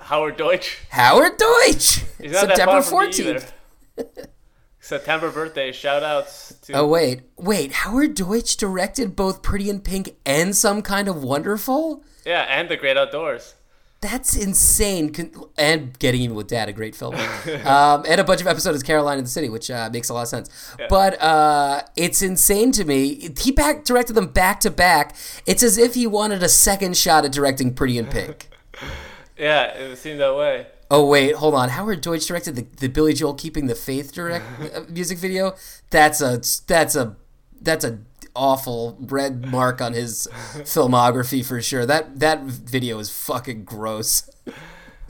Howard 0.01 0.37
Deutch. 0.37 0.81
Howard 0.91 1.37
Deutch. 1.37 2.05
He's 2.21 2.33
not 2.33 2.49
that 2.49 2.57
September 2.57 2.83
fourteenth. 2.83 3.53
September 4.81 5.31
birthday. 5.31 5.71
Shout 5.71 6.03
outs 6.03 6.55
to. 6.63 6.73
Oh 6.73 6.87
wait, 6.87 7.21
wait. 7.37 7.73
Howard 7.73 8.15
Deutch 8.15 8.57
directed 8.57 9.15
both 9.15 9.43
Pretty 9.43 9.69
in 9.71 9.81
Pink 9.81 10.17
and 10.25 10.57
Some 10.57 10.83
Kind 10.83 11.09
of 11.09 11.23
Wonderful. 11.23 12.03
Yeah, 12.25 12.43
and 12.49 12.69
the 12.69 12.77
Great 12.77 12.97
Outdoors. 12.97 13.55
That's 14.01 14.37
insane. 14.37 15.13
Con- 15.13 15.33
And 15.57 15.99
Getting 15.99 16.21
Even 16.23 16.37
with 16.37 16.47
Dad, 16.47 16.69
a 16.69 16.73
great 16.73 16.95
film. 16.95 17.15
um, 17.65 18.05
and 18.09 18.21
a 18.21 18.25
bunch 18.25 18.41
of 18.41 18.47
episodes 18.47 18.81
of 18.81 18.87
Caroline 18.87 19.19
in 19.19 19.25
the 19.25 19.31
City, 19.31 19.49
which 19.49 19.71
uh, 19.71 19.91
makes 19.93 20.09
a 20.09 20.15
lot 20.15 20.23
of 20.23 20.29
sense. 20.29 20.49
But 20.89 21.21
uh, 21.21 21.83
it's 21.97 22.23
insane 22.23 22.71
to 22.73 22.85
me. 22.85 23.33
He 23.41 23.51
back 23.51 23.85
directed 23.85 24.13
them 24.15 24.29
back 24.29 24.61
to 24.61 24.71
back. 24.71 25.17
It's 25.47 25.63
as 25.63 25.79
if 25.79 25.95
he 25.95 26.07
wanted 26.07 26.43
a 26.43 26.49
second 26.49 26.97
shot 26.97 27.25
at 27.25 27.33
directing 27.33 27.75
Pretty 27.75 27.99
in 27.99 28.07
Pink. 28.07 28.49
Yeah, 29.37 29.67
it 29.67 29.97
seemed 29.99 30.19
that 30.19 30.35
way. 30.37 30.67
Oh 30.91 31.07
wait, 31.07 31.37
hold 31.37 31.55
on. 31.55 31.69
Howard 31.69 32.01
Deutch 32.01 32.27
directed 32.27 32.57
the, 32.57 32.67
the 32.79 32.89
Billy 32.89 33.13
Joel 33.13 33.35
Keeping 33.35 33.67
the 33.67 33.77
Faith 33.77 34.13
direct 34.13 34.45
uh, 34.75 34.81
music 34.89 35.19
video. 35.19 35.55
That's 35.91 36.21
a 36.21 36.41
that's 36.67 36.97
a 36.97 37.17
that's 37.61 37.85
a 37.85 38.01
awful 38.35 38.97
red 39.01 39.47
mark 39.47 39.81
on 39.81 39.93
his 39.93 40.29
filmography 40.59 41.45
for 41.45 41.61
sure. 41.63 41.87
That 41.87 42.21
that 42.21 42.43
video 42.43 42.99
is 42.99 43.11
fucking 43.11 43.65
gross. 43.65 44.29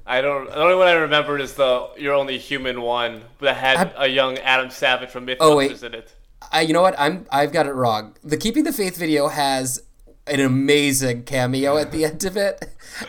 I 0.06 0.20
don't. 0.22 0.46
The 0.46 0.56
only 0.56 0.74
one 0.76 0.88
I 0.88 0.92
remember 0.92 1.38
is 1.38 1.54
the 1.54 1.88
"You're 1.98 2.14
Only 2.14 2.38
Human" 2.38 2.80
one 2.80 3.22
that 3.40 3.56
had 3.56 3.92
a 3.96 4.06
young 4.08 4.38
Adam 4.38 4.70
Savage 4.70 5.10
from 5.10 5.28
Oh, 5.40 5.56
wait. 5.56 5.72
MythBusters 5.72 5.82
in 5.82 5.94
it. 5.94 6.14
I, 6.50 6.62
you 6.62 6.72
know 6.72 6.82
what? 6.82 6.94
I'm 6.98 7.26
I've 7.30 7.52
got 7.52 7.66
it 7.66 7.72
wrong. 7.72 8.14
The 8.24 8.36
Keeping 8.38 8.64
the 8.64 8.72
Faith 8.72 8.96
video 8.96 9.28
has 9.28 9.82
an 10.26 10.40
amazing 10.40 11.24
cameo 11.24 11.76
at 11.76 11.90
the 11.92 12.04
end 12.06 12.24
of 12.24 12.36
it, 12.36 12.64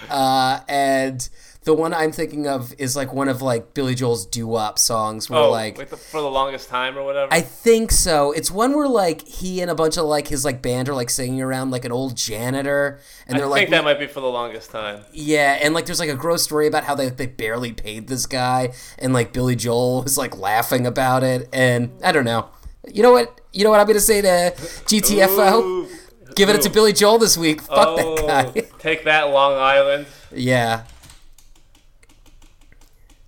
uh, 0.10 0.60
and 0.68 1.30
the 1.63 1.74
one 1.74 1.94
I'm 1.94 2.12
thinking 2.12 2.48
of 2.48 2.74
is 2.78 2.96
like 2.96 3.13
one 3.13 3.28
of 3.28 3.42
like 3.42 3.74
Billy 3.74 3.94
Joel's 3.94 4.25
doo-wop 4.25 4.80
songs 4.80 5.30
where 5.30 5.39
Oh, 5.39 5.51
like 5.51 5.78
like 5.78 5.89
the, 5.89 5.98
for 5.98 6.22
the 6.22 6.30
longest 6.30 6.70
time 6.70 6.98
or 6.98 7.04
whatever. 7.04 7.34
I 7.34 7.42
think 7.42 7.92
so. 7.92 8.32
It's 8.32 8.50
one 8.50 8.75
where 8.75 8.88
like 8.88 9.28
he 9.28 9.62
and 9.62 9.70
a 9.70 9.75
bunch 9.75 9.98
of 9.98 10.06
like 10.06 10.30
his 10.30 10.46
like 10.46 10.62
band 10.62 10.88
are 10.88 10.94
like 10.94 11.10
singing 11.10 11.42
around 11.42 11.72
like 11.72 11.84
an 11.84 11.92
old 11.92 12.16
janitor, 12.16 13.00
and 13.28 13.38
they're 13.38 13.46
think 13.46 13.51
like, 13.51 13.70
that 13.72 13.84
might 13.84 14.00
be 14.00 14.08
for 14.08 14.22
the 14.22 14.28
longest 14.28 14.72
time. 14.72 15.04
yeah, 15.12 15.60
and 15.62 15.74
like 15.74 15.86
there's 15.86 16.00
like 16.00 16.10
a 16.10 16.16
gross 16.16 16.44
story 16.44 16.66
about 16.66 16.86
how 16.86 16.96
they 16.96 17.10
they 17.10 17.28
barely 17.28 17.74
paid 17.74 18.08
this 18.08 18.25
guy, 18.25 18.74
and 18.98 19.12
like 19.13 19.34
Billy 19.34 19.56
Joel 19.56 20.04
was 20.04 20.18
like 20.18 20.38
laughing 20.38 20.88
about 20.88 21.24
it, 21.24 21.50
and 21.51 21.92
I 22.04 22.13
don't 22.13 22.25
know. 22.25 22.50
You 22.88 23.04
know 23.04 23.12
what? 23.12 23.42
You 23.51 23.66
know 23.66 23.70
what 23.70 23.82
I'm 23.82 23.88
gonna 23.88 24.00
say 24.00 24.22
to 24.22 24.54
GTFO? 24.86 25.62
Ooh. 25.62 25.88
Give 26.36 26.48
it 26.48 26.62
to 26.62 26.70
Billy 26.70 26.94
Joel 26.94 27.18
this 27.18 27.38
week. 27.38 27.62
Fuck 27.62 27.78
oh, 28.00 28.28
that 28.28 28.56
guy. 28.56 28.62
take 28.80 29.04
that, 29.04 29.30
Long 29.32 29.56
Island. 29.56 30.06
yeah. 30.32 30.84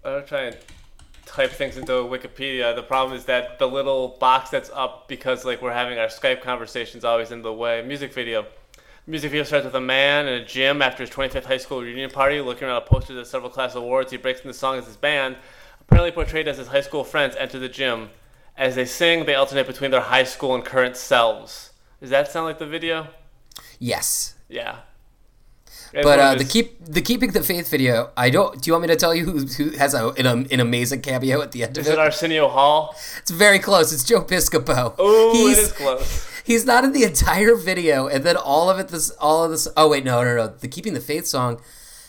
I'm 0.04 0.26
trying 0.26 0.54
to 0.54 0.58
type 1.26 1.52
things 1.52 1.78
into 1.78 1.92
Wikipedia. 1.92 2.76
The 2.76 2.82
problem 2.82 3.16
is 3.16 3.26
that 3.26 3.60
the 3.60 3.68
little 3.68 4.18
box 4.20 4.50
that's 4.50 4.72
up 4.74 5.08
because 5.08 5.46
like 5.46 5.62
we're 5.62 5.74
having 5.74 6.00
our 6.00 6.08
Skype 6.08 6.42
conversations 6.42 7.06
always 7.06 7.32
in 7.32 7.44
the 7.44 7.54
way. 7.54 7.84
Music 7.84 8.12
video. 8.12 8.46
Music 9.06 9.30
video 9.30 9.44
starts 9.44 9.66
with 9.66 9.76
a 9.76 9.82
man 9.82 10.28
in 10.28 10.42
a 10.42 10.46
gym 10.46 10.82
after 10.82 11.04
his 11.04 11.12
25th 11.12 11.46
high 11.46 11.58
school 11.58 11.82
reunion 11.82 12.10
party, 12.10 12.42
looking 12.42 12.68
around 12.68 12.82
a 12.82 12.86
poster 12.86 13.20
at 13.20 13.28
several 13.28 13.52
class 13.52 13.76
awards. 13.76 14.12
He 14.12 14.18
breaks 14.18 14.42
into 14.42 14.54
song 14.54 14.80
as 14.80 14.88
his 14.88 14.98
band, 14.98 15.38
apparently 15.80 16.12
portrayed 16.12 16.48
as 16.48 16.58
his 16.58 16.68
high 16.68 16.82
school 16.82 17.04
friends, 17.04 17.36
enter 17.36 17.60
the 17.60 17.70
gym. 17.70 18.10
As 18.58 18.76
they 18.76 18.86
sing, 18.86 19.26
they 19.26 19.36
alternate 19.36 19.68
between 19.68 19.92
their 19.92 20.02
high 20.02 20.24
school 20.24 20.56
and 20.56 20.66
current 20.66 20.98
selves. 20.98 21.74
Does 22.00 22.10
that 22.10 22.32
sound 22.32 22.48
like 22.48 22.60
the 22.60 22.66
video? 22.66 23.08
Yes. 23.80 24.36
Yeah. 24.50 24.80
But 25.94 26.20
uh, 26.20 26.36
the 26.36 26.46
keep 26.46 26.84
the 26.86 27.02
keeping 27.02 27.32
the 27.32 27.44
faith 27.44 27.70
video. 27.70 28.12
I 28.16 28.30
don't. 28.30 28.62
Do 28.62 28.70
you 28.70 28.74
want 28.74 28.84
me 28.84 28.88
to 28.88 28.96
tell 28.96 29.14
you 29.14 29.26
who, 29.26 29.46
who 29.46 29.70
has 29.78 29.94
a 29.94 30.10
an, 30.10 30.48
an 30.52 30.60
amazing 30.60 31.02
cameo 31.02 31.42
at 31.42 31.52
the 31.52 31.64
end 31.64 31.78
of 31.78 31.82
is 31.82 31.90
it 31.90 31.94
it? 31.94 32.00
Arsenio 32.00 32.48
Hall? 32.48 32.96
It's 33.18 33.32
very 33.32 33.60
close. 33.60 33.92
It's 33.92 34.04
Joe 34.04 34.22
Piscopo. 34.22 34.96
Oh, 34.98 35.34
he's, 35.34 35.58
it 35.58 35.62
is 35.62 35.72
close. 35.74 36.42
He's 36.44 36.66
not 36.66 36.84
in 36.84 36.94
the 36.94 37.04
entire 37.04 37.56
video, 37.56 38.08
and 38.08 38.24
then 38.24 38.38
all 38.38 38.70
of 38.70 38.80
it. 38.80 38.88
This 38.88 39.10
all 39.12 39.44
of 39.44 39.52
this. 39.52 39.68
Oh 39.76 39.90
wait, 39.90 40.06
no, 40.06 40.24
no, 40.24 40.36
no. 40.36 40.48
The 40.48 40.68
Keeping 40.68 40.94
the 40.94 41.02
Faith 41.02 41.26
song 41.28 41.62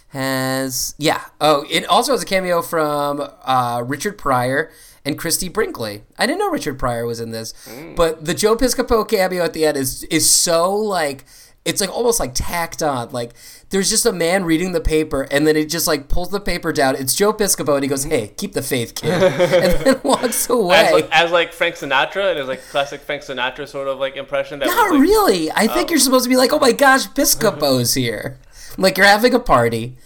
has 0.09 0.95
yeah. 0.99 1.25
Oh, 1.41 1.65
it 1.71 1.85
also 1.87 2.13
has 2.13 2.23
a 2.23 2.27
cameo 2.27 2.63
from 2.63 3.29
uh, 3.45 3.83
Richard 3.85 4.17
Pryor 4.17 4.71
and 5.05 5.19
Christie 5.19 5.49
Brinkley. 5.49 6.03
I 6.19 6.27
didn't 6.27 6.39
know 6.39 6.51
Richard 6.51 6.79
Pryor 6.79 7.05
was 7.07 7.19
in 7.19 7.33
this, 7.33 7.53
but 7.97 8.25
the 8.25 8.35
Joe 8.35 8.57
Piscopo 8.57 9.09
cameo 9.09 9.43
at 9.43 9.53
the 9.53 9.65
end 9.67 9.77
is 9.77 10.05
is 10.05 10.29
so 10.31 10.73
like 10.73 11.25
it's 11.65 11.81
like 11.81 11.91
almost 11.91 12.19
like 12.19 12.35
tacked 12.35 12.83
on. 12.83 13.11
Like 13.11 13.33
there's 13.71 13.89
just 13.89 14.05
a 14.05 14.13
man 14.13 14.45
reading 14.45 14.73
the 14.73 14.81
paper, 14.81 15.23
and 15.31 15.47
then 15.47 15.57
it 15.57 15.69
just 15.69 15.87
like 15.87 16.09
pulls 16.09 16.31
the 16.31 16.41
paper 16.41 16.73
down. 16.73 16.97
It's 16.97 17.15
Joe 17.15 17.33
Piscopo, 17.33 17.75
and 17.75 17.85
he 17.85 17.89
goes, 17.89 18.05
"Hey, 18.05 18.29
keep 18.37 18.53
the 18.53 18.63
faith, 18.63 18.95
kid," 18.95 19.11
and 19.23 19.85
then 19.85 20.01
walks 20.03 20.49
away. 20.51 20.77
As 20.77 20.93
like, 20.93 21.09
as 21.13 21.31
like 21.31 21.53
Frank 21.53 21.77
Sinatra, 21.77 22.31
and 22.31 22.39
it 22.39 22.43
is 22.43 22.49
like 22.49 22.63
classic 22.69 23.01
Frank 23.03 23.23
Sinatra 23.23 23.69
sort 23.69 23.89
of 23.89 23.99
like 23.99 24.17
impression. 24.17 24.59
That 24.59 24.67
Not 24.67 24.91
was, 24.91 24.99
like, 24.99 25.09
really. 25.09 25.51
I 25.53 25.67
think 25.69 25.89
oh. 25.89 25.91
you're 25.91 26.01
supposed 26.01 26.25
to 26.25 26.31
be 26.31 26.37
like, 26.37 26.53
oh 26.53 26.59
my 26.59 26.73
gosh, 26.73 27.07
Piscopo's 27.09 27.95
here. 27.95 28.39
Like 28.77 28.97
you're 28.97 29.07
having 29.07 29.35
a 29.35 29.41
party, 29.41 29.97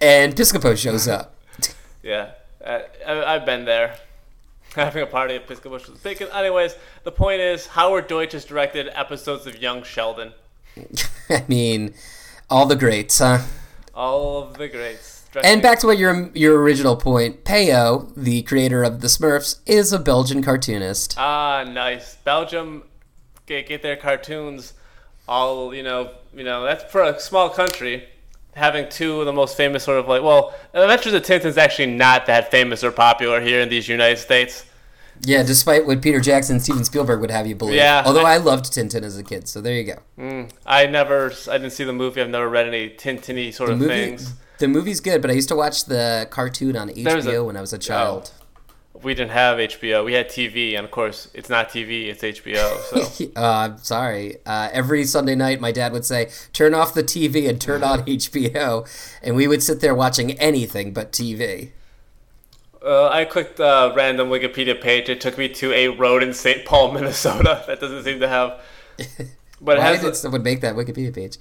and 0.00 0.34
Piscopo 0.34 0.76
shows 0.76 1.08
up. 1.08 1.36
Yeah, 2.02 2.30
I, 2.66 2.84
I've 3.06 3.44
been 3.44 3.66
there. 3.66 3.98
Having 4.74 5.02
a 5.02 5.06
party 5.06 5.34
at 5.34 5.46
Piscopo 5.46 6.02
bacon. 6.02 6.28
Anyways, 6.32 6.74
the 7.04 7.12
point 7.12 7.42
is, 7.42 7.66
Howard 7.66 8.06
Deutch 8.06 8.32
has 8.32 8.46
directed 8.46 8.88
episodes 8.94 9.46
of 9.46 9.60
Young 9.60 9.82
Sheldon. 9.82 10.32
I 11.30 11.44
mean, 11.48 11.94
all 12.48 12.66
the 12.66 12.76
greats, 12.76 13.18
huh? 13.18 13.40
All 13.94 14.42
of 14.42 14.58
the 14.58 14.68
greats. 14.68 15.24
And 15.44 15.62
back 15.62 15.78
to 15.80 15.86
what 15.86 15.98
your 15.98 16.30
your 16.34 16.60
original 16.60 16.96
point, 16.96 17.44
Peyo, 17.44 18.12
the 18.16 18.42
creator 18.42 18.82
of 18.82 19.00
the 19.00 19.06
Smurfs, 19.06 19.60
is 19.64 19.92
a 19.92 19.98
Belgian 19.98 20.42
cartoonist. 20.42 21.14
Ah, 21.16 21.64
nice. 21.68 22.16
Belgium 22.16 22.82
get, 23.46 23.68
get 23.68 23.82
their 23.82 23.96
cartoons 23.96 24.74
all, 25.28 25.72
you 25.72 25.84
know, 25.84 26.10
you 26.34 26.42
know, 26.42 26.64
that's 26.64 26.90
for 26.90 27.02
a 27.04 27.20
small 27.20 27.48
country 27.48 28.08
having 28.54 28.88
two 28.88 29.20
of 29.20 29.26
the 29.26 29.32
most 29.32 29.56
famous 29.56 29.84
sort 29.84 29.98
of 29.98 30.08
like, 30.08 30.22
well, 30.22 30.54
Adventures 30.74 31.12
of 31.12 31.22
Tintin's 31.22 31.56
actually 31.56 31.86
not 31.86 32.26
that 32.26 32.50
famous 32.50 32.82
or 32.82 32.90
popular 32.90 33.40
here 33.40 33.60
in 33.60 33.68
these 33.68 33.88
United 33.88 34.18
States. 34.18 34.64
Yeah, 35.22 35.42
despite 35.42 35.86
what 35.86 36.00
Peter 36.00 36.18
Jackson 36.20 36.56
and 36.56 36.62
Steven 36.62 36.84
Spielberg 36.84 37.20
would 37.20 37.30
have 37.30 37.46
you 37.46 37.54
believe. 37.54 37.74
Yeah, 37.76 38.02
Although 38.06 38.24
I- 38.24 38.34
I, 38.34 38.36
loved 38.38 38.66
Tintin 38.72 39.02
as 39.02 39.18
a 39.18 39.22
kid, 39.22 39.48
so 39.48 39.60
there 39.60 39.74
you 39.74 39.84
go. 39.84 39.96
Mm, 40.18 40.50
I 40.64 40.86
never, 40.86 41.32
I 41.50 41.58
didn't 41.58 41.72
see 41.72 41.84
the 41.84 41.92
movie. 41.92 42.20
I've 42.22 42.30
never 42.30 42.48
read 42.48 42.66
any 42.66 42.88
Tintiny 42.88 43.52
sort 43.52 43.68
The 43.68 43.74
of 43.74 43.78
movie, 43.80 43.92
things. 43.94 44.32
the 44.58 44.68
movie's 44.68 45.00
good, 45.00 45.20
but 45.20 45.30
I 45.30 45.34
used 45.34 45.48
to 45.50 45.56
watch 45.56 45.84
the 45.84 46.26
cartoon 46.30 46.74
on 46.76 46.88
HBO 46.90 47.34
a- 47.42 47.44
when 47.44 47.56
I 47.56 47.60
was 47.60 47.72
a 47.74 47.78
child. 47.78 48.30
We 49.02 49.14
didn't 49.14 49.30
have 49.30 49.56
HBO. 49.58 50.04
We 50.04 50.12
had 50.12 50.28
TV, 50.28 50.74
and 50.76 50.84
of 50.84 50.90
course, 50.90 51.28
it's 51.32 51.48
not 51.48 51.70
TV; 51.70 52.08
it's 52.08 52.22
HBO. 52.22 52.78
So 52.90 53.30
Uh, 53.36 53.40
I'm 53.46 53.78
sorry. 53.78 54.36
Uh, 54.44 54.68
every 54.72 55.04
Sunday 55.04 55.34
night, 55.34 55.58
my 55.58 55.72
dad 55.72 55.92
would 55.92 56.04
say, 56.04 56.28
"Turn 56.52 56.74
off 56.74 56.92
the 56.92 57.02
TV 57.02 57.48
and 57.48 57.58
turn 57.58 57.82
on 57.92 58.04
HBO," 58.04 58.86
and 59.22 59.36
we 59.36 59.46
would 59.48 59.62
sit 59.62 59.80
there 59.80 59.94
watching 59.94 60.32
anything 60.32 60.92
but 60.92 61.12
TV. 61.12 61.70
Uh, 62.84 63.08
I 63.08 63.24
clicked 63.24 63.58
a 63.60 63.92
random 63.94 64.28
Wikipedia 64.28 64.80
page. 64.80 65.08
It 65.08 65.20
took 65.20 65.36
me 65.38 65.48
to 65.48 65.72
a 65.72 65.88
road 65.88 66.22
in 66.22 66.32
St. 66.34 66.64
Paul, 66.64 66.92
Minnesota. 66.96 67.62
That 67.66 67.80
doesn't 67.80 68.04
seem 68.04 68.20
to 68.20 68.28
have. 68.28 68.60
But 69.62 69.76
it 69.76 69.80
Why 69.80 69.86
has. 69.88 70.00
did 70.00 70.16
someone 70.16 70.42
make 70.42 70.62
that 70.62 70.74
Wikipedia 70.74 71.14
page? 71.14 71.36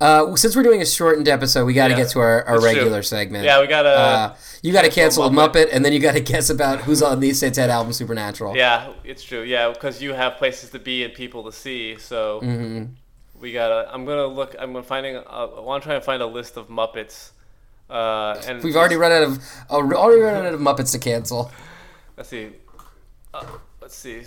Uh, 0.00 0.34
since 0.34 0.56
we're 0.56 0.64
doing 0.64 0.82
a 0.82 0.84
shortened 0.86 1.28
episode, 1.28 1.64
we 1.66 1.72
got 1.72 1.86
to 1.86 1.92
Yeah, 1.94 1.98
get 2.00 2.08
to 2.10 2.18
our, 2.18 2.42
our 2.46 2.54
that's 2.58 2.64
true. 2.72 2.80
regular 2.80 3.02
segment. 3.04 3.44
Yeah, 3.44 3.60
we 3.60 3.68
gotta. 3.68 3.90
Uh, 3.90 4.34
you 4.60 4.72
got 4.72 4.82
to 4.82 4.90
cancel 4.90 5.30
Muppet. 5.30 5.52
Muppet, 5.52 5.68
and 5.70 5.84
then 5.84 5.92
you 5.92 6.00
got 6.00 6.14
to 6.14 6.20
guess 6.32 6.50
about 6.50 6.80
who's 6.80 7.00
on 7.00 7.20
the 7.20 7.32
Ted 7.32 7.70
album 7.70 7.92
Supernatural. 7.92 8.56
yeah, 8.56 8.92
it's 9.04 9.22
true. 9.22 9.42
Yeah, 9.42 9.70
because 9.70 10.02
you 10.02 10.14
have 10.14 10.34
places 10.36 10.70
to 10.70 10.80
be 10.80 11.04
and 11.04 11.14
people 11.14 11.44
to 11.44 11.52
see. 11.52 11.96
So 11.96 12.40
Mm-hmm. 12.42 12.86
we 13.40 13.52
gotta. 13.52 13.88
I'm 13.94 14.04
gonna 14.04 14.26
look. 14.26 14.56
I'm 14.58 14.72
gonna 14.72 14.82
finding. 14.82 15.14
Uh, 15.18 15.22
I 15.56 15.60
want 15.60 15.84
to 15.84 15.86
try 15.86 15.94
and 15.94 16.02
find 16.02 16.22
a 16.22 16.26
list 16.26 16.56
of 16.56 16.66
Muppets. 16.66 17.30
Uh, 17.94 18.42
and 18.48 18.62
We've 18.62 18.74
already 18.74 18.96
run 18.96 19.12
out 19.12 19.22
of 19.22 19.38
uh, 19.70 19.74
already 19.74 20.20
run 20.20 20.44
out 20.46 20.52
of 20.52 20.60
Muppets 20.60 20.90
to 20.92 20.98
cancel. 20.98 21.52
Let's 22.16 22.28
see. 22.28 22.50
Uh, 23.32 23.46
let's 23.80 23.94
see. 23.94 24.22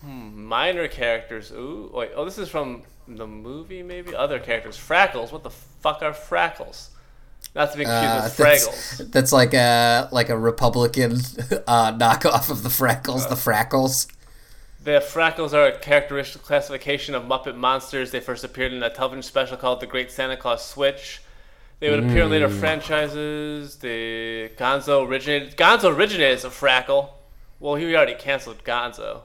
Hmm, 0.00 0.44
minor 0.44 0.88
characters. 0.88 1.52
Ooh, 1.52 1.88
wait. 1.94 2.10
Oh, 2.16 2.24
this 2.24 2.36
is 2.38 2.48
from 2.48 2.82
the 3.06 3.26
movie, 3.26 3.82
maybe. 3.82 4.12
Other 4.14 4.40
characters. 4.40 4.76
Frackles. 4.76 5.30
What 5.30 5.44
the 5.44 5.50
fuck 5.50 6.02
are 6.02 6.12
Frackles? 6.12 6.88
Not 7.54 7.70
to 7.72 7.78
be 7.78 7.84
confused 7.84 8.04
Uh, 8.04 8.22
with 8.24 8.36
that's, 8.36 8.66
Fraggles. 8.98 9.12
that's 9.12 9.32
like 9.32 9.54
a 9.54 10.08
like 10.10 10.28
a 10.28 10.36
Republican 10.38 11.12
uh, 11.68 11.92
knockoff 11.92 12.50
of 12.50 12.64
the 12.64 12.68
Frackles, 12.70 13.28
the 13.28 13.36
Frackles. 13.36 14.08
The 14.82 14.98
Frackles 15.00 15.52
are 15.52 15.66
a 15.68 15.78
characteristic 15.78 16.42
classification 16.42 17.14
of 17.14 17.22
Muppet 17.22 17.54
monsters. 17.56 18.10
They 18.10 18.18
first 18.18 18.42
appeared 18.42 18.72
in 18.72 18.82
a 18.82 18.90
television 18.90 19.22
special 19.22 19.56
called 19.56 19.78
The 19.80 19.86
Great 19.86 20.10
Santa 20.10 20.36
Claus 20.36 20.68
Switch. 20.68 21.21
They 21.82 21.90
would 21.90 21.98
appear 22.04 22.22
in 22.22 22.30
later 22.30 22.48
Mm. 22.48 22.60
franchises. 22.60 23.74
The 23.78 24.50
Gonzo 24.56 25.04
originated. 25.04 25.56
Gonzo 25.56 25.92
originated 25.92 26.38
as 26.38 26.44
a 26.44 26.48
Frackle. 26.48 27.08
Well, 27.58 27.74
he 27.74 27.92
already 27.96 28.14
canceled 28.14 28.62
Gonzo. 28.62 29.22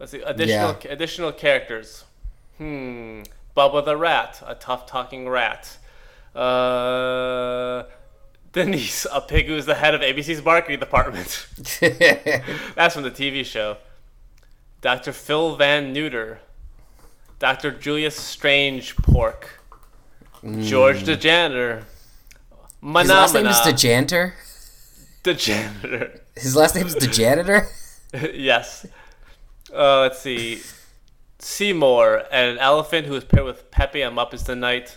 Let's 0.00 0.10
see. 0.10 0.22
Additional 0.22 0.76
additional 0.90 1.30
characters. 1.30 2.02
Hmm. 2.58 3.22
Bubba 3.56 3.84
the 3.84 3.96
Rat, 3.96 4.42
a 4.44 4.56
tough 4.56 4.86
talking 4.86 5.28
rat. 5.28 5.78
Uh, 6.34 7.84
Denise, 8.52 9.06
a 9.12 9.20
pig 9.20 9.46
who's 9.46 9.66
the 9.66 9.76
head 9.76 9.94
of 9.94 10.00
ABC's 10.00 10.44
marketing 10.44 10.80
department. 10.80 11.46
That's 12.74 12.94
from 12.94 13.04
the 13.04 13.10
TV 13.12 13.44
show. 13.44 13.76
Dr. 14.80 15.12
Phil 15.12 15.54
Van 15.54 15.92
Neuter. 15.92 16.40
Dr. 17.38 17.70
Julius 17.70 18.16
Strange 18.16 18.96
Pork. 18.96 19.60
George 20.46 21.02
the 21.04 21.16
Janitor. 21.16 21.84
His 22.82 23.08
last 23.08 23.34
name 23.34 23.46
is 23.46 23.56
Manamana, 23.56 23.72
DeJanter. 23.72 24.32
the 25.24 25.34
Janitor. 25.34 26.20
His 26.36 26.54
last 26.54 26.74
name 26.74 26.86
is 26.86 26.94
DeJanitor. 26.94 27.66
yes. 28.34 28.86
Uh, 29.74 30.00
let's 30.02 30.20
see. 30.20 30.60
Seymour, 31.38 32.24
an 32.30 32.58
elephant 32.58 33.06
who 33.06 33.14
is 33.14 33.24
paired 33.24 33.44
with 33.44 33.70
Pepe 33.70 34.02
on 34.02 34.14
Muppets 34.14 34.44
Tonight. 34.44 34.96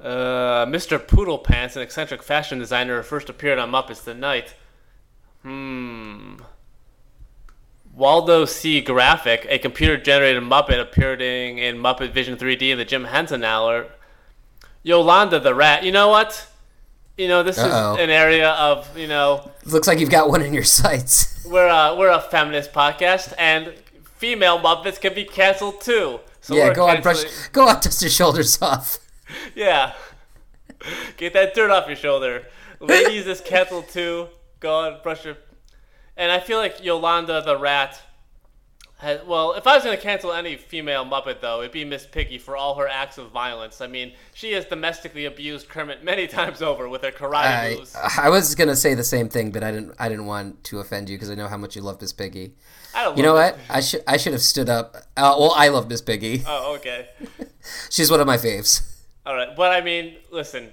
Uh, 0.00 0.64
Mr. 0.66 1.04
Poodle 1.04 1.38
Pants, 1.38 1.76
an 1.76 1.82
eccentric 1.82 2.22
fashion 2.22 2.58
designer 2.58 2.98
who 2.98 3.02
first 3.02 3.28
appeared 3.28 3.58
on 3.58 3.70
Muppets 3.70 4.04
Tonight. 4.04 4.54
Hmm. 5.42 6.36
Waldo 7.98 8.44
C. 8.44 8.80
Graphic, 8.80 9.44
a 9.50 9.58
computer-generated 9.58 10.40
Muppet 10.40 10.80
appearing 10.80 11.58
in 11.58 11.78
Muppet 11.78 12.12
Vision 12.12 12.36
3D 12.36 12.70
in 12.70 12.78
the 12.78 12.84
Jim 12.84 13.02
Henson 13.04 13.42
hour. 13.42 13.88
Yolanda 14.84 15.40
the 15.40 15.52
Rat. 15.52 15.82
You 15.82 15.90
know 15.90 16.06
what? 16.06 16.46
You 17.16 17.26
know 17.26 17.42
this 17.42 17.58
Uh-oh. 17.58 17.94
is 17.94 18.00
an 18.00 18.10
area 18.10 18.50
of 18.50 18.96
you 18.96 19.08
know 19.08 19.50
Looks 19.66 19.88
like 19.88 19.98
you've 19.98 20.10
got 20.10 20.30
one 20.30 20.42
in 20.42 20.54
your 20.54 20.62
sights. 20.62 21.44
we're 21.50 21.66
a, 21.66 21.96
we're 21.96 22.12
a 22.12 22.20
feminist 22.20 22.72
podcast 22.72 23.34
and 23.36 23.74
female 24.14 24.60
Muppets 24.60 25.00
can 25.00 25.12
be 25.12 25.24
canceled 25.24 25.80
too. 25.80 26.20
So 26.40 26.54
yeah, 26.54 26.72
go 26.72 26.86
on, 26.86 27.02
brush, 27.02 27.24
go 27.48 27.66
on, 27.66 27.80
dust 27.80 28.00
your 28.00 28.10
shoulders 28.10 28.62
off. 28.62 28.98
Yeah. 29.54 29.92
Get 31.18 31.34
that 31.34 31.52
dirt 31.52 31.70
off 31.70 31.86
your 31.86 31.96
shoulder. 31.96 32.46
Ladies 32.80 33.26
is 33.26 33.42
canceled 33.42 33.88
too. 33.88 34.28
Go 34.60 34.74
on, 34.74 35.02
brush 35.02 35.24
your. 35.24 35.36
And 36.18 36.30
I 36.30 36.40
feel 36.40 36.58
like 36.58 36.84
Yolanda 36.84 37.40
the 37.42 37.56
rat. 37.56 38.02
Has, 38.98 39.24
well, 39.24 39.52
if 39.52 39.64
I 39.68 39.76
was 39.76 39.84
going 39.84 39.96
to 39.96 40.02
cancel 40.02 40.32
any 40.32 40.56
female 40.56 41.04
Muppet, 41.06 41.40
though, 41.40 41.60
it'd 41.60 41.70
be 41.70 41.84
Miss 41.84 42.04
Piggy 42.04 42.36
for 42.36 42.56
all 42.56 42.74
her 42.74 42.88
acts 42.88 43.16
of 43.16 43.30
violence. 43.30 43.80
I 43.80 43.86
mean, 43.86 44.12
she 44.34 44.50
has 44.54 44.64
domestically 44.64 45.24
abused 45.26 45.68
Kermit 45.68 46.02
many 46.02 46.26
times 46.38 46.60
over 46.62 46.88
with 46.88 47.02
her 47.02 47.12
karate 47.12 47.34
I, 47.44 47.74
moves. 47.76 47.94
I 47.94 48.28
was 48.28 48.56
gonna 48.56 48.74
say 48.74 48.94
the 48.94 49.04
same 49.04 49.28
thing, 49.28 49.52
but 49.52 49.62
I 49.62 49.70
didn't. 49.70 49.94
I 50.00 50.08
didn't 50.08 50.26
want 50.26 50.64
to 50.64 50.80
offend 50.80 51.08
you 51.08 51.14
because 51.16 51.30
I 51.30 51.36
know 51.36 51.46
how 51.46 51.56
much 51.56 51.76
you 51.76 51.82
love 51.82 52.00
Miss 52.00 52.12
Piggy. 52.12 52.56
I 52.92 53.04
don't 53.04 53.16
You 53.16 53.22
know 53.22 53.34
what? 53.34 53.56
I 53.70 53.78
should. 53.80 54.02
I 54.08 54.16
should 54.16 54.32
have 54.32 54.42
stood 54.42 54.68
up. 54.68 54.96
Uh, 55.16 55.36
well, 55.38 55.52
I 55.54 55.68
love 55.68 55.88
Miss 55.88 56.02
Piggy. 56.02 56.42
Oh, 56.44 56.74
okay. 56.74 57.08
She's 57.90 58.10
one 58.10 58.18
of 58.20 58.26
my 58.26 58.36
faves. 58.36 58.82
All 59.24 59.36
right. 59.36 59.54
But 59.54 59.70
I 59.70 59.80
mean, 59.80 60.16
listen, 60.32 60.70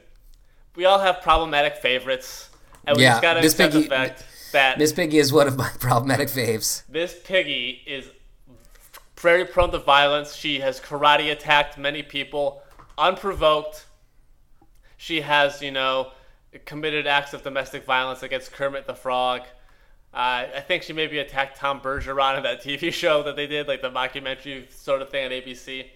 we 0.76 0.86
all 0.86 0.98
have 0.98 1.22
problematic 1.22 1.76
favorites. 1.76 2.50
And 2.88 2.98
we 2.98 3.04
Yeah, 3.04 3.12
just 3.12 3.22
got 3.22 3.34
to 3.36 3.42
Miss 3.42 3.54
accept 3.54 3.74
Piggy- 3.74 3.84
the 3.84 3.90
fact 3.90 4.24
that 4.56 4.80
Miss 4.80 4.94
Piggy 4.94 5.18
is 5.18 5.34
one 5.34 5.48
of 5.48 5.58
my 5.58 5.70
problematic 5.80 6.30
faves. 6.30 6.84
Miss 6.90 7.16
Piggy 7.24 7.82
is 7.86 8.10
very 9.18 9.46
prone 9.46 9.72
to 9.72 9.80
violence. 9.80 10.34
She 10.34 10.62
has 10.62 10.80
karate 10.80 11.32
attacked 11.32 11.78
many 11.78 12.02
people 12.02 12.62
unprovoked. 12.98 13.86
She 14.98 15.22
has, 15.22 15.62
you 15.62 15.72
know, 15.72 16.12
committed 16.64 17.06
acts 17.06 17.34
of 17.34 17.44
domestic 17.44 17.84
violence 17.86 18.24
against 18.24 18.54
Kermit 18.54 18.88
the 18.88 18.96
Frog. 18.96 19.42
Uh, 20.14 20.48
I 20.56 20.64
think 20.66 20.84
she 20.84 20.94
maybe 20.94 21.20
attacked 21.20 21.58
Tom 21.58 21.82
Bergeron 21.82 22.38
in 22.38 22.44
that 22.44 22.64
TV 22.64 22.94
show 23.02 23.24
that 23.24 23.36
they 23.36 23.48
did, 23.48 23.68
like 23.68 23.82
the 23.82 23.92
mockumentary 23.92 24.72
sort 24.72 25.02
of 25.02 25.10
thing 25.10 25.26
on 25.26 25.32
ABC. 25.32 25.88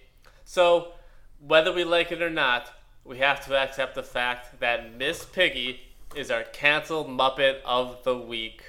So, 0.44 0.92
whether 1.40 1.72
we 1.72 1.84
like 1.84 2.12
it 2.12 2.20
or 2.20 2.28
not, 2.28 2.70
we 3.04 3.16
have 3.18 3.42
to 3.46 3.56
accept 3.56 3.94
the 3.94 4.02
fact 4.02 4.60
that 4.60 4.94
Miss 4.98 5.24
Piggy 5.24 5.80
is 6.16 6.30
our 6.30 6.42
canceled 6.44 7.08
Muppet 7.08 7.58
of 7.64 8.02
the 8.04 8.16
week. 8.16 8.62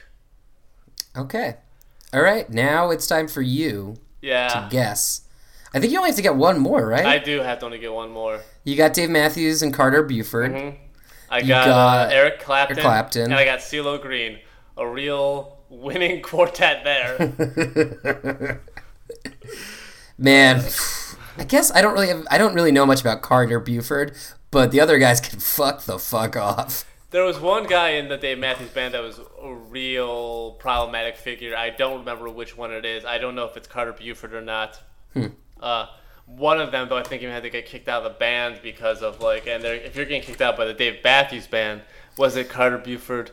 Okay. 1.17 1.55
All 2.13 2.21
right. 2.21 2.49
Now 2.49 2.89
it's 2.91 3.07
time 3.07 3.27
for 3.27 3.41
you 3.41 3.95
Yeah. 4.21 4.47
to 4.49 4.67
guess. 4.69 5.21
I 5.73 5.79
think 5.79 5.91
you 5.91 5.97
only 5.99 6.09
have 6.09 6.17
to 6.17 6.21
get 6.21 6.35
one 6.35 6.59
more, 6.59 6.85
right? 6.85 7.05
I 7.05 7.17
do 7.17 7.39
have 7.39 7.59
to 7.59 7.65
only 7.65 7.79
get 7.79 7.93
one 7.93 8.11
more. 8.11 8.41
you 8.65 8.75
got 8.75 8.93
Dave 8.93 9.09
Matthews 9.09 9.61
and 9.61 9.73
Carter 9.73 10.03
Beauford. 10.03 10.53
I 11.29 11.39
You 11.39 11.47
got, 11.47 11.65
got 11.67 12.09
uh, 12.09 12.13
Eric 12.13 12.39
Clapton, 12.41 12.77
Clapton. 12.77 13.23
and 13.23 13.33
I 13.35 13.45
got 13.45 13.59
CeeLo 13.59 14.01
Green. 14.01 14.39
A 14.77 14.85
real 14.87 15.57
winning 15.69 16.21
quartet 16.23 16.83
there. 16.83 18.61
Man, 20.17 20.63
I 21.37 21.43
guess 21.45 21.71
I 21.71 21.81
don't 21.81 21.93
really 21.93 22.09
have, 22.09 22.25
I 22.29 22.37
don't 22.37 22.53
really 22.53 22.71
know 22.71 22.85
much 22.85 23.01
about 23.01 23.21
Carter 23.21 23.59
Beauford, 23.59 24.15
but 24.51 24.71
the 24.71 24.79
other 24.79 24.99
guys 24.99 25.19
can 25.21 25.39
fuck 25.39 25.83
the 25.85 25.97
fuck 25.97 26.35
off. 26.35 26.85
There 27.11 27.25
was 27.25 27.41
one 27.41 27.65
guy 27.65 27.89
in 27.91 28.07
the 28.07 28.15
Dave 28.15 28.39
Matthews 28.39 28.69
Band 28.69 28.93
that 28.93 29.03
was 29.03 29.19
a 29.43 29.53
real 29.53 30.51
problematic 30.51 31.17
figure. 31.17 31.55
I 31.57 31.69
don't 31.69 31.99
remember 31.99 32.29
which 32.29 32.55
one 32.55 32.71
it 32.71 32.85
is. 32.85 33.03
I 33.03 33.17
don't 33.17 33.35
know 33.35 33.43
if 33.43 33.57
it's 33.57 33.67
Carter 33.67 33.91
Beauford 33.91 34.33
or 34.33 34.41
not. 34.41 34.81
Hmm. 35.13 35.25
Uh, 35.61 35.87
one 36.25 36.61
of 36.61 36.71
them, 36.71 36.87
though, 36.87 36.97
I 36.97 37.03
think 37.03 37.21
even 37.21 37.33
had 37.33 37.43
to 37.43 37.49
get 37.49 37.65
kicked 37.65 37.89
out 37.89 38.05
of 38.05 38.13
the 38.13 38.17
band 38.17 38.61
because 38.63 39.01
of 39.01 39.19
like, 39.19 39.45
and 39.45 39.65
if 39.65 39.97
you're 39.97 40.05
getting 40.05 40.21
kicked 40.21 40.41
out 40.41 40.55
by 40.55 40.63
the 40.63 40.73
Dave 40.73 41.03
Matthews 41.03 41.47
Band, 41.47 41.81
was 42.17 42.37
it 42.37 42.47
Carter 42.47 42.77
Beauford? 42.77 43.31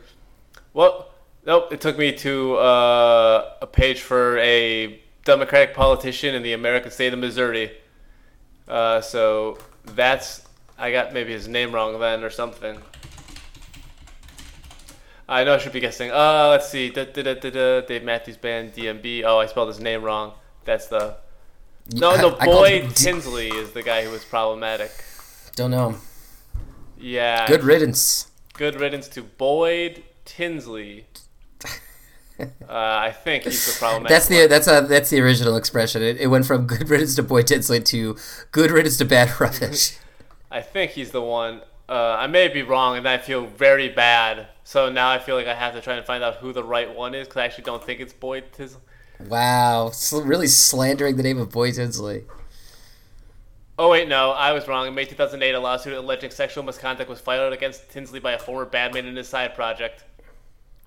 Well, 0.73 1.09
nope. 1.45 1.71
It 1.71 1.79
took 1.79 1.97
me 1.97 2.11
to 2.17 2.55
uh, 2.57 3.53
a 3.61 3.67
page 3.67 4.01
for 4.01 4.37
a 4.39 5.01
Democratic 5.23 5.73
politician 5.73 6.35
in 6.35 6.43
the 6.43 6.51
American 6.51 6.91
state 6.91 7.13
of 7.13 7.19
Missouri. 7.19 7.71
Uh, 8.67 8.99
so 8.99 9.57
that's 9.85 10.43
I 10.77 10.91
got 10.91 11.13
maybe 11.13 11.31
his 11.31 11.47
name 11.47 11.71
wrong 11.71 11.97
then 11.97 12.25
or 12.25 12.29
something. 12.29 12.81
I 15.29 15.43
know 15.43 15.53
I 15.53 15.57
should 15.59 15.73
be 15.73 15.79
guessing. 15.79 16.09
Uh, 16.11 16.47
let's 16.49 16.67
see. 16.69 16.89
Da, 16.89 17.05
da, 17.05 17.21
da, 17.21 17.33
da, 17.35 17.49
da, 17.51 17.81
Dave 17.81 18.03
Matthews 18.03 18.37
Band, 18.37 18.73
DMB. 18.73 19.23
Oh, 19.23 19.37
I 19.37 19.45
spelled 19.45 19.67
his 19.67 19.79
name 19.79 20.01
wrong. 20.01 20.33
That's 20.65 20.87
the. 20.87 21.17
No, 21.93 22.15
no, 22.15 22.35
I- 22.39 22.45
Boyd 22.45 22.89
D- 22.89 22.93
Tinsley 22.95 23.49
is 23.49 23.71
the 23.71 23.83
guy 23.83 24.03
who 24.03 24.09
was 24.09 24.25
problematic. 24.25 24.91
Don't 25.55 25.71
know. 25.71 25.95
Yeah. 26.97 27.47
Good 27.47 27.63
riddance. 27.63 28.31
Good 28.53 28.79
riddance 28.79 29.07
to 29.09 29.23
Boyd 29.23 30.03
Tinsley. 30.25 31.05
Uh, 32.39 32.47
I 32.69 33.11
think 33.11 33.43
he's 33.43 33.65
the 33.65 33.77
problematic. 33.77 34.15
That's 34.15 34.27
the 34.29 34.47
that's 34.47 34.67
a 34.69 34.87
that's 34.87 35.09
the 35.09 35.19
original 35.19 35.57
expression. 35.57 36.01
It, 36.01 36.21
it 36.21 36.27
went 36.27 36.45
from 36.45 36.67
good 36.67 36.89
riddance 36.89 37.13
to 37.15 37.23
Boy 37.23 37.41
Tinsley 37.41 37.81
to 37.81 38.15
good 38.53 38.71
riddance 38.71 38.95
to 38.99 39.03
bad 39.05 39.37
rubbish. 39.41 39.97
I 40.51 40.61
think 40.61 40.91
he's 40.91 41.11
the 41.11 41.21
one. 41.21 41.59
Uh, 41.89 42.15
I 42.19 42.27
may 42.27 42.47
be 42.49 42.61
wrong, 42.61 42.97
and 42.97 43.07
I 43.09 43.17
feel 43.17 43.47
very 43.47 43.89
bad. 43.89 44.47
So 44.63 44.89
now 44.91 45.09
I 45.09 45.17
feel 45.19 45.35
like 45.35 45.47
I 45.47 45.55
have 45.55 45.73
to 45.73 45.81
try 45.81 45.95
and 45.95 46.05
find 46.05 46.23
out 46.23 46.35
who 46.37 46.53
the 46.53 46.63
right 46.63 46.93
one 46.93 47.15
is, 47.15 47.27
because 47.27 47.37
I 47.41 47.45
actually 47.45 47.63
don't 47.65 47.83
think 47.83 47.99
it's 47.99 48.13
Boyd 48.13 48.53
Tinsley. 48.53 48.81
Wow, 49.19 49.89
sl- 49.91 50.21
really 50.21 50.47
slandering 50.47 51.17
the 51.17 51.23
name 51.23 51.37
of 51.39 51.49
Boyd 51.51 51.75
Tinsley. 51.75 52.25
Oh 53.77 53.89
wait, 53.89 54.07
no, 54.09 54.31
I 54.31 54.51
was 54.51 54.67
wrong. 54.67 54.87
In 54.87 54.93
May 54.93 55.05
2008, 55.05 55.55
a 55.55 55.59
lawsuit 55.59 55.93
alleging 55.93 56.31
sexual 56.31 56.63
misconduct 56.63 57.09
was 57.09 57.21
filed 57.21 57.53
against 57.53 57.89
Tinsley 57.89 58.19
by 58.19 58.33
a 58.33 58.39
former 58.39 58.65
bandmate 58.69 59.05
in 59.07 59.15
his 59.15 59.29
side 59.29 59.55
project. 59.55 60.03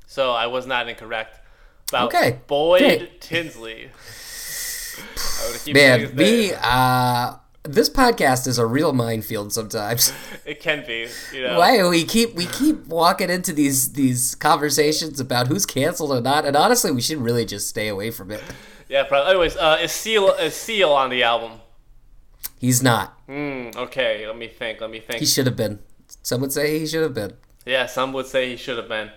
So 0.06 0.32
I 0.32 0.46
was 0.46 0.66
not 0.66 0.88
incorrect. 0.88 1.40
About 1.88 2.14
Okay, 2.14 2.40
Boyd 2.46 2.80
great. 2.80 3.20
Tinsley. 3.20 3.90
I 4.96 5.58
keep 5.64 5.74
Man, 5.74 6.14
we 6.16 6.52
uh 6.54 7.36
this 7.64 7.88
podcast 7.88 8.46
is 8.46 8.58
a 8.58 8.66
real 8.66 8.92
minefield 8.92 9.52
sometimes. 9.52 10.12
It 10.44 10.60
can 10.60 10.84
be, 10.86 11.06
you 11.32 11.42
know. 11.42 11.58
Why 11.58 11.88
we 11.88 12.04
keep 12.04 12.34
we 12.34 12.46
keep 12.46 12.86
walking 12.86 13.30
into 13.30 13.52
these 13.52 13.92
these 13.92 14.34
conversations 14.34 15.20
about 15.20 15.46
who's 15.46 15.64
canceled 15.64 16.10
or 16.10 16.20
not, 16.20 16.44
and 16.44 16.56
honestly, 16.56 16.90
we 16.90 17.00
should 17.00 17.18
really 17.18 17.44
just 17.44 17.68
stay 17.68 17.88
away 17.88 18.10
from 18.10 18.30
it. 18.30 18.42
Yeah, 18.88 19.04
probably. 19.04 19.30
Anyways, 19.30 19.56
uh, 19.56 19.78
is 19.80 19.92
Seal 19.92 20.30
is 20.34 20.54
Seal 20.54 20.90
on 20.90 21.10
the 21.10 21.22
album? 21.22 21.60
He's 22.58 22.82
not. 22.82 23.18
Hmm. 23.26 23.70
Okay, 23.74 24.26
let 24.26 24.36
me 24.36 24.48
think. 24.48 24.80
Let 24.80 24.90
me 24.90 25.00
think. 25.00 25.20
He 25.20 25.26
should 25.26 25.46
have 25.46 25.56
been. 25.56 25.78
Some 26.22 26.40
would 26.40 26.52
say 26.52 26.78
he 26.78 26.86
should 26.86 27.02
have 27.02 27.14
been. 27.14 27.34
Yeah, 27.64 27.86
some 27.86 28.12
would 28.12 28.26
say 28.26 28.50
he 28.50 28.56
should 28.56 28.78
have 28.78 28.88
been. 28.88 29.10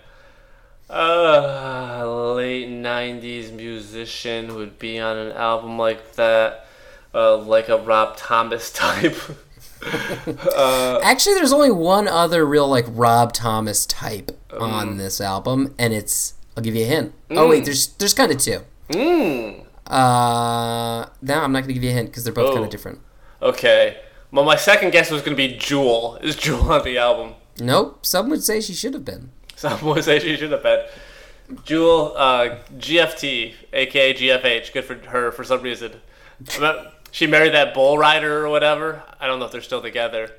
Uh, 0.88 2.32
late 2.36 2.68
'90s 2.68 3.52
musician 3.52 4.54
would 4.54 4.78
be 4.78 5.00
on 5.00 5.16
an 5.16 5.32
album 5.32 5.76
like 5.78 6.14
that, 6.14 6.65
uh, 7.16 7.38
like 7.38 7.68
a 7.68 7.78
Rob 7.78 8.16
Thomas 8.16 8.70
type. 8.84 9.16
uh, 10.56 11.00
Actually, 11.02 11.34
there's 11.36 11.52
only 11.52 11.70
one 11.70 12.06
other 12.08 12.44
real 12.46 12.68
like 12.68 12.84
Rob 12.88 13.32
Thomas 13.32 13.86
type 13.86 14.30
Um. 14.52 14.62
on 14.62 14.96
this 14.98 15.20
album, 15.20 15.74
and 15.78 15.92
it's 15.92 16.34
I'll 16.56 16.62
give 16.62 16.74
you 16.74 16.84
a 16.84 16.88
hint. 16.88 17.12
Oh 17.30 17.48
wait, 17.48 17.64
there's 17.64 17.88
there's 17.98 18.14
kind 18.14 18.32
of 18.32 18.38
two. 18.38 18.60
mm, 18.90 19.64
Uh, 19.86 21.06
no, 21.22 21.40
I'm 21.42 21.52
not 21.52 21.62
gonna 21.62 21.72
give 21.74 21.82
you 21.84 21.90
a 21.90 21.94
hint 21.94 22.10
because 22.10 22.24
they're 22.24 22.32
both 22.32 22.48
kind 22.50 22.60
Oh. 22.60 22.64
of 22.64 22.70
different. 22.70 23.00
okay. 23.42 23.98
Well, 24.32 24.44
my 24.44 24.56
second 24.56 24.90
guess 24.90 25.10
was 25.10 25.22
gonna 25.22 25.36
be 25.36 25.56
Jewel. 25.56 26.18
Is 26.20 26.36
Jewel 26.36 26.70
on 26.72 26.84
the 26.84 26.98
album? 26.98 27.34
Nope. 27.60 28.04
Some 28.04 28.28
would 28.30 28.42
say 28.42 28.60
she 28.60 28.74
should 28.74 28.92
have 28.94 29.04
been. 29.04 29.30
Some 29.54 29.82
would 29.84 30.04
say 30.04 30.18
she 30.18 30.36
should 30.36 30.50
have 30.52 30.62
been. 30.62 30.84
Jewel, 31.64 32.12
uh, 32.16 32.56
GFT, 32.76 33.54
aka 33.72 34.12
GFH, 34.14 34.72
good 34.72 34.84
for 34.84 34.96
her 35.08 35.30
for 35.30 35.44
some 35.44 35.62
reason. 35.62 35.92
But 36.58 36.95
She 37.16 37.26
married 37.26 37.54
that 37.54 37.72
bull 37.72 37.96
rider 37.96 38.44
or 38.44 38.50
whatever. 38.50 39.02
I 39.18 39.26
don't 39.26 39.38
know 39.38 39.46
if 39.46 39.50
they're 39.50 39.62
still 39.62 39.80
together. 39.80 40.32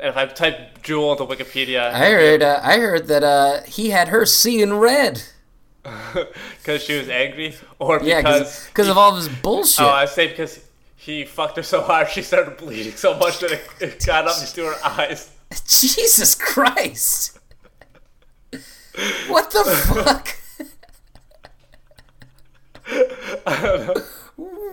And 0.00 0.08
if 0.08 0.16
I 0.16 0.26
type 0.26 0.82
Jewel 0.82 1.12
into 1.12 1.24
Wikipedia, 1.24 1.92
I 1.92 2.10
heard. 2.10 2.42
Uh, 2.42 2.58
I 2.60 2.78
heard 2.78 3.06
that 3.06 3.22
uh, 3.22 3.62
he 3.68 3.90
had 3.90 4.08
her 4.08 4.26
seeing 4.26 4.74
red. 4.74 5.22
because 6.58 6.82
she 6.82 6.98
was 6.98 7.08
angry, 7.08 7.54
or 7.78 8.00
Yeah, 8.02 8.20
because 8.20 8.66
because 8.66 8.88
of 8.88 8.98
all 8.98 9.10
of 9.10 9.16
his 9.16 9.28
bullshit. 9.28 9.86
oh, 9.86 9.90
I 9.90 10.06
say 10.06 10.26
because 10.26 10.58
he 10.96 11.24
fucked 11.24 11.56
her 11.56 11.62
so 11.62 11.82
hard 11.82 12.10
she 12.10 12.22
started 12.22 12.56
bleeding 12.56 12.94
so 12.94 13.16
much 13.16 13.38
that 13.38 13.52
it, 13.52 13.62
it 13.78 14.04
got 14.04 14.26
up 14.26 14.40
into 14.40 14.64
her 14.64 14.84
eyes. 14.84 15.30
Jesus 15.68 16.34
Christ! 16.34 17.38
What 19.28 19.52
the 19.52 19.62
fuck? 19.94 20.36
I 23.46 23.62
don't 23.62 23.86
know. 23.86 24.02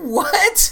What? 0.02 0.68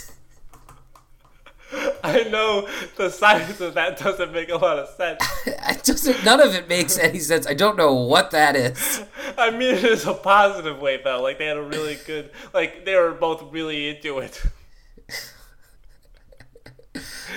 I 2.25 2.29
know 2.29 2.67
the 2.95 3.09
science 3.09 3.59
of 3.61 3.73
that 3.75 3.97
doesn't 3.99 4.31
make 4.33 4.49
a 4.49 4.55
lot 4.57 4.79
of 4.79 4.89
sense. 4.95 5.21
It 5.69 5.83
doesn't. 5.83 6.23
None 6.25 6.39
of 6.41 6.53
it 6.55 6.67
makes 6.69 6.97
any 6.97 7.19
sense. 7.19 7.45
I 7.47 7.53
don't 7.53 7.77
know 7.77 7.93
what 7.93 8.31
that 8.31 8.55
is. 8.55 9.03
I 9.37 9.51
mean 9.51 9.75
it 9.75 9.83
is 9.83 10.05
a 10.05 10.13
positive 10.13 10.79
way 10.79 10.99
though. 11.03 11.21
Like 11.21 11.37
they 11.39 11.45
had 11.45 11.57
a 11.57 11.61
really 11.61 11.97
good, 12.05 12.31
like 12.53 12.85
they 12.85 12.95
were 12.95 13.11
both 13.11 13.51
really 13.51 13.89
into 13.89 14.19
it. 14.19 14.41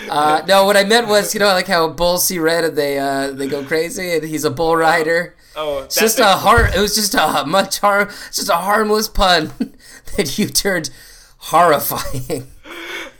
Uh, 0.08 0.42
no, 0.48 0.64
what 0.64 0.76
I 0.76 0.84
meant 0.84 1.08
was, 1.08 1.34
you 1.34 1.40
know, 1.40 1.46
like 1.48 1.66
how 1.66 1.88
bulls 1.88 2.24
see 2.26 2.38
red 2.38 2.64
and 2.64 2.76
they 2.76 2.98
uh, 2.98 3.30
they 3.32 3.46
go 3.46 3.62
crazy, 3.64 4.12
and 4.12 4.24
he's 4.24 4.44
a 4.44 4.50
bull 4.50 4.74
rider. 4.76 5.36
Oh, 5.54 5.82
It's 5.82 5.96
just 5.96 6.18
a 6.18 6.24
har- 6.26 6.68
It 6.74 6.80
was 6.80 6.94
just 6.94 7.14
a 7.14 7.44
much 7.46 7.80
harm, 7.80 8.08
just 8.32 8.48
a 8.48 8.54
harmless 8.56 9.08
pun 9.08 9.52
that 10.16 10.38
you 10.38 10.46
turned 10.48 10.90
horrifying. 11.38 12.46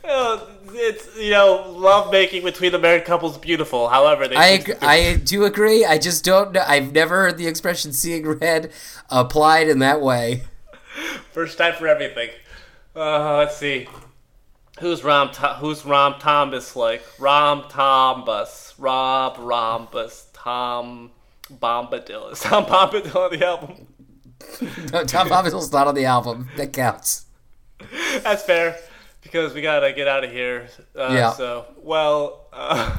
Oh, 0.03 0.47
it's 0.73 1.17
you 1.17 1.31
know 1.31 1.71
love 1.75 2.11
making 2.11 2.43
between 2.43 2.71
the 2.71 2.79
married 2.79 3.05
couples 3.05 3.37
beautiful. 3.37 3.89
However, 3.89 4.27
they 4.27 4.35
I 4.35 4.57
seem 4.59 4.71
ag- 4.71 4.79
to- 4.79 4.85
I 4.87 5.15
do 5.15 5.45
agree. 5.45 5.85
I 5.85 5.97
just 5.97 6.23
don't 6.23 6.51
know. 6.51 6.63
I've 6.67 6.91
never 6.93 7.15
heard 7.23 7.37
the 7.37 7.47
expression 7.47 7.93
"seeing 7.93 8.27
red" 8.27 8.71
applied 9.09 9.67
in 9.69 9.79
that 9.79 10.01
way. 10.01 10.43
first 11.31 11.57
time 11.57 11.73
for 11.73 11.87
everything. 11.87 12.29
Uh, 12.95 13.37
let's 13.37 13.57
see. 13.57 13.87
Who's 14.79 15.03
Rom? 15.03 15.31
To- 15.33 15.55
who's 15.59 15.85
Rom 15.85 16.15
Thomas 16.19 16.75
like? 16.75 17.03
Rom 17.19 17.63
Tombus, 17.63 18.73
Rob 18.77 19.37
Rhombus, 19.37 20.27
Tom 20.33 21.11
Bombadil. 21.51 22.31
Is 22.31 22.39
Tom 22.41 22.65
Bombadil 22.65 23.15
on 23.15 23.37
the 23.39 23.45
album? 23.45 23.87
No, 24.91 25.05
Tom 25.05 25.29
Bombadil's 25.29 25.71
not 25.71 25.87
on 25.87 25.93
the 25.95 26.05
album. 26.05 26.49
That 26.57 26.73
counts. 26.73 27.25
That's 28.23 28.43
fair 28.43 28.77
because 29.21 29.53
we 29.53 29.61
gotta 29.61 29.93
get 29.93 30.07
out 30.07 30.23
of 30.23 30.31
here. 30.31 30.67
Uh, 30.95 31.09
Yeah. 31.11 31.31
So, 31.33 31.65
well, 31.77 32.47
uh, 32.53 32.97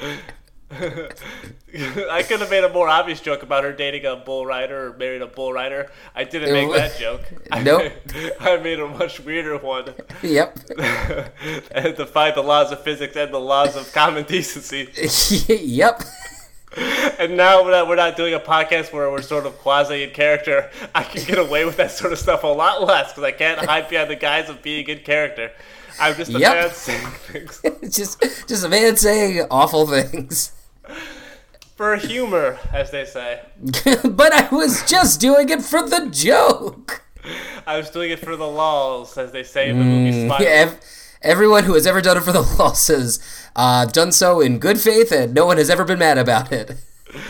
I 0.74 2.22
could 2.26 2.40
have 2.40 2.50
made 2.50 2.64
a 2.64 2.68
more 2.72 2.88
obvious 2.88 3.20
joke 3.20 3.42
about 3.42 3.62
her 3.64 3.72
dating 3.72 4.06
a 4.06 4.16
bull 4.16 4.46
rider 4.46 4.86
or 4.88 4.96
married 4.96 5.20
a 5.20 5.26
bull 5.26 5.52
rider. 5.52 5.90
I 6.14 6.24
didn't 6.24 6.52
make 6.52 6.72
that 6.72 6.98
joke. 6.98 7.22
Nope. 7.62 7.92
I 8.40 8.56
made 8.56 8.80
a 8.80 8.88
much 8.88 9.20
weirder 9.20 9.58
one. 9.58 9.92
Yep. 10.22 10.58
and 11.72 11.96
defied 11.96 12.34
the 12.34 12.42
laws 12.42 12.72
of 12.72 12.82
physics 12.82 13.14
and 13.16 13.32
the 13.34 13.38
laws 13.40 13.76
of 13.76 13.92
common 13.92 14.24
decency. 14.24 14.88
yep. 15.48 16.02
And 16.76 17.36
now 17.36 17.62
that 17.64 17.86
we're 17.86 17.96
not 17.96 18.16
doing 18.16 18.34
a 18.34 18.40
podcast 18.40 18.92
where 18.92 19.10
we're 19.10 19.22
sort 19.22 19.46
of 19.46 19.58
quasi 19.58 20.02
in 20.04 20.10
character, 20.10 20.70
I 20.94 21.02
can 21.04 21.24
get 21.24 21.38
away 21.38 21.64
with 21.64 21.76
that 21.76 21.90
sort 21.90 22.12
of 22.12 22.18
stuff 22.18 22.42
a 22.44 22.46
lot 22.46 22.82
less 22.82 23.10
because 23.12 23.24
I 23.24 23.32
can't 23.32 23.58
hide 23.60 23.88
behind 23.88 24.10
the 24.10 24.16
guise 24.16 24.48
of 24.48 24.62
being 24.62 24.88
in 24.88 25.00
character. 25.00 25.52
I'm 26.00 26.14
just 26.14 26.32
a 26.34 26.38
Yep. 26.38 26.54
man 26.54 26.70
saying 26.70 27.06
things 27.06 27.60
just 27.96 28.48
just 28.48 28.64
a 28.64 28.68
man 28.68 28.96
saying 28.96 29.46
awful 29.50 29.86
things. 29.86 30.52
for 31.76 31.96
humor, 31.96 32.58
as 32.72 32.90
they 32.90 33.04
say. 33.04 33.40
but 34.04 34.32
I 34.32 34.48
was 34.50 34.82
just 34.88 35.20
doing 35.20 35.48
it 35.50 35.62
for 35.62 35.86
the 35.88 36.08
joke. 36.10 37.02
I 37.66 37.76
was 37.76 37.90
doing 37.90 38.10
it 38.10 38.18
for 38.20 38.34
the 38.36 38.46
laws, 38.48 39.16
as 39.18 39.30
they 39.32 39.42
say 39.44 39.68
in 39.68 39.78
the 39.78 39.84
movie 39.84 40.12
mm, 40.22 40.26
Spider. 40.28 40.44
Yeah, 40.44 40.50
ev- 40.50 40.80
everyone 41.22 41.64
who 41.64 41.74
has 41.74 41.86
ever 41.86 42.00
done 42.00 42.16
it 42.16 42.22
for 42.22 42.32
the 42.32 42.42
says, 42.74 43.20
uh, 43.56 43.86
done 43.86 44.12
so 44.12 44.40
in 44.40 44.58
good 44.58 44.80
faith 44.80 45.12
and 45.12 45.34
no 45.34 45.46
one 45.46 45.56
has 45.56 45.70
ever 45.70 45.84
been 45.84 45.98
mad 45.98 46.18
about 46.18 46.52
it. 46.52 46.76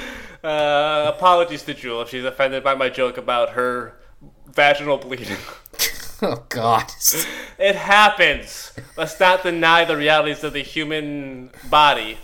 Uh, 0.45 1.13
apologies 1.15 1.63
to 1.63 1.73
Jewel 1.73 2.03
if 2.03 2.09
she's 2.09 2.25
offended 2.25 2.65
by 2.65 2.75
my 2.75 2.89
joke 2.89 3.17
about 3.17 3.51
her 3.51 3.95
vaginal 4.53 4.99
bleeding. 4.99 5.37
Oh, 6.25 6.45
God. 6.51 6.85
It 7.59 7.75
happens. 7.75 8.73
Let's 8.97 9.19
not 9.19 9.43
deny 9.43 9.85
the 9.85 9.97
realities 9.97 10.45
of 10.45 10.53
the 10.53 10.63
human 10.63 11.51
body. 11.69 12.17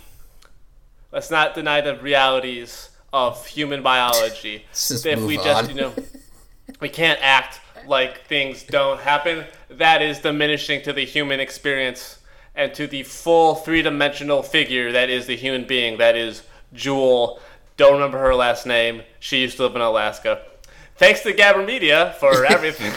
Let's 1.11 1.29
not 1.29 1.53
deny 1.53 1.81
the 1.81 1.97
realities 1.97 2.91
of 3.11 3.45
human 3.45 3.83
biology. 3.83 4.63
if 4.71 5.03
we 5.03 5.35
move 5.35 5.43
just, 5.43 5.63
on. 5.63 5.69
you 5.69 5.81
know, 5.81 5.93
we 6.79 6.87
can't 6.87 7.19
act 7.21 7.58
like 7.87 8.25
things 8.25 8.63
don't 8.63 8.99
happen. 8.99 9.45
That 9.69 10.01
is 10.01 10.19
diminishing 10.19 10.81
to 10.83 10.93
the 10.93 11.05
human 11.05 11.39
experience 11.39 12.19
and 12.55 12.73
to 12.73 12.87
the 12.87 13.03
full 13.03 13.55
three-dimensional 13.55 14.43
figure 14.43 14.91
that 14.91 15.09
is 15.09 15.27
the 15.27 15.35
human 15.35 15.65
being. 15.65 15.97
That 15.97 16.15
is 16.15 16.43
Jewel. 16.73 17.39
Don't 17.77 17.93
remember 17.93 18.19
her 18.19 18.35
last 18.35 18.65
name. 18.65 19.03
She 19.19 19.41
used 19.41 19.57
to 19.57 19.63
live 19.63 19.75
in 19.75 19.81
Alaska. 19.81 20.41
Thanks 20.97 21.21
to 21.21 21.33
Gabber 21.33 21.65
Media 21.65 22.15
for 22.19 22.45
everything. 22.49 22.93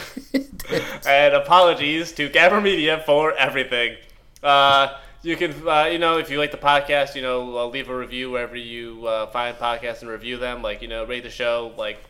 and 1.07 1.35
apologies 1.35 2.12
to 2.12 2.29
Gabber 2.29 2.62
Media 2.62 3.03
for 3.07 3.33
everything. 3.37 3.97
Uh, 4.42 4.99
you 5.23 5.37
can, 5.37 5.55
uh, 5.68 5.85
you 5.85 6.01
know, 6.01 6.18
if 6.18 6.29
you 6.31 6.38
like 6.38 6.51
the 6.51 6.57
podcast, 6.57 7.14
you 7.14 7.23
know, 7.23 7.57
uh, 7.57 7.66
leave 7.66 7.88
a 7.88 7.97
review 7.97 8.33
wherever 8.33 8.57
you 8.57 9.07
uh, 9.07 9.27
find 9.29 9.57
podcasts 9.57 10.03
and 10.03 10.11
review 10.11 10.37
them. 10.37 10.62
Like, 10.62 10.83
you 10.83 10.88
know, 10.88 11.05
rate 11.05 11.23
the 11.23 11.31
show. 11.31 11.73
Like, 11.77 12.03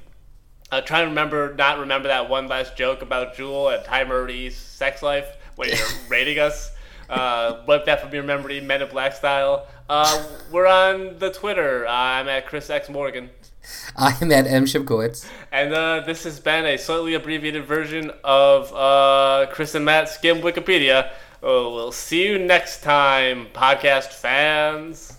uh, 0.72 0.80
try 0.80 1.02
to 1.02 1.06
remember, 1.06 1.54
not 1.54 1.78
remember 1.78 2.08
that 2.08 2.28
one 2.30 2.48
last 2.48 2.76
joke 2.76 3.02
about 3.02 3.36
Jewel 3.36 3.68
and 3.68 3.84
Ty 3.84 4.04
Murray's 4.04 4.56
sex 4.56 5.02
life 5.02 5.36
when 5.56 5.68
you're 5.68 5.78
rating 6.08 6.38
us. 6.38 6.70
Uh, 7.10 7.62
wipe 7.68 7.84
that 7.84 8.00
from 8.00 8.12
your 8.14 8.22
memory, 8.22 8.58
Men 8.60 8.80
in 8.80 8.88
Black 8.88 9.12
style. 9.12 9.66
Uh, 9.88 10.26
we're 10.50 10.66
on 10.66 11.18
the 11.18 11.30
Twitter. 11.30 11.86
I'm 11.86 12.26
at 12.26 12.46
Chris 12.46 12.70
X 12.70 12.88
Morgan. 12.88 13.28
I'm 13.96 14.32
at 14.32 14.46
M. 14.46 14.64
Shipkowitz. 14.64 15.28
And 15.52 15.74
uh, 15.74 16.00
this 16.00 16.24
has 16.24 16.40
been 16.40 16.64
a 16.64 16.78
slightly 16.78 17.14
abbreviated 17.14 17.66
version 17.66 18.10
of 18.24 18.72
uh, 18.72 19.52
Chris 19.52 19.74
and 19.74 19.84
Matt 19.84 20.08
Skim 20.08 20.38
Wikipedia. 20.40 21.12
Oh, 21.42 21.74
we'll 21.74 21.92
see 21.92 22.26
you 22.26 22.38
next 22.38 22.82
time, 22.82 23.48
podcast 23.52 24.14
fans. 24.14 25.18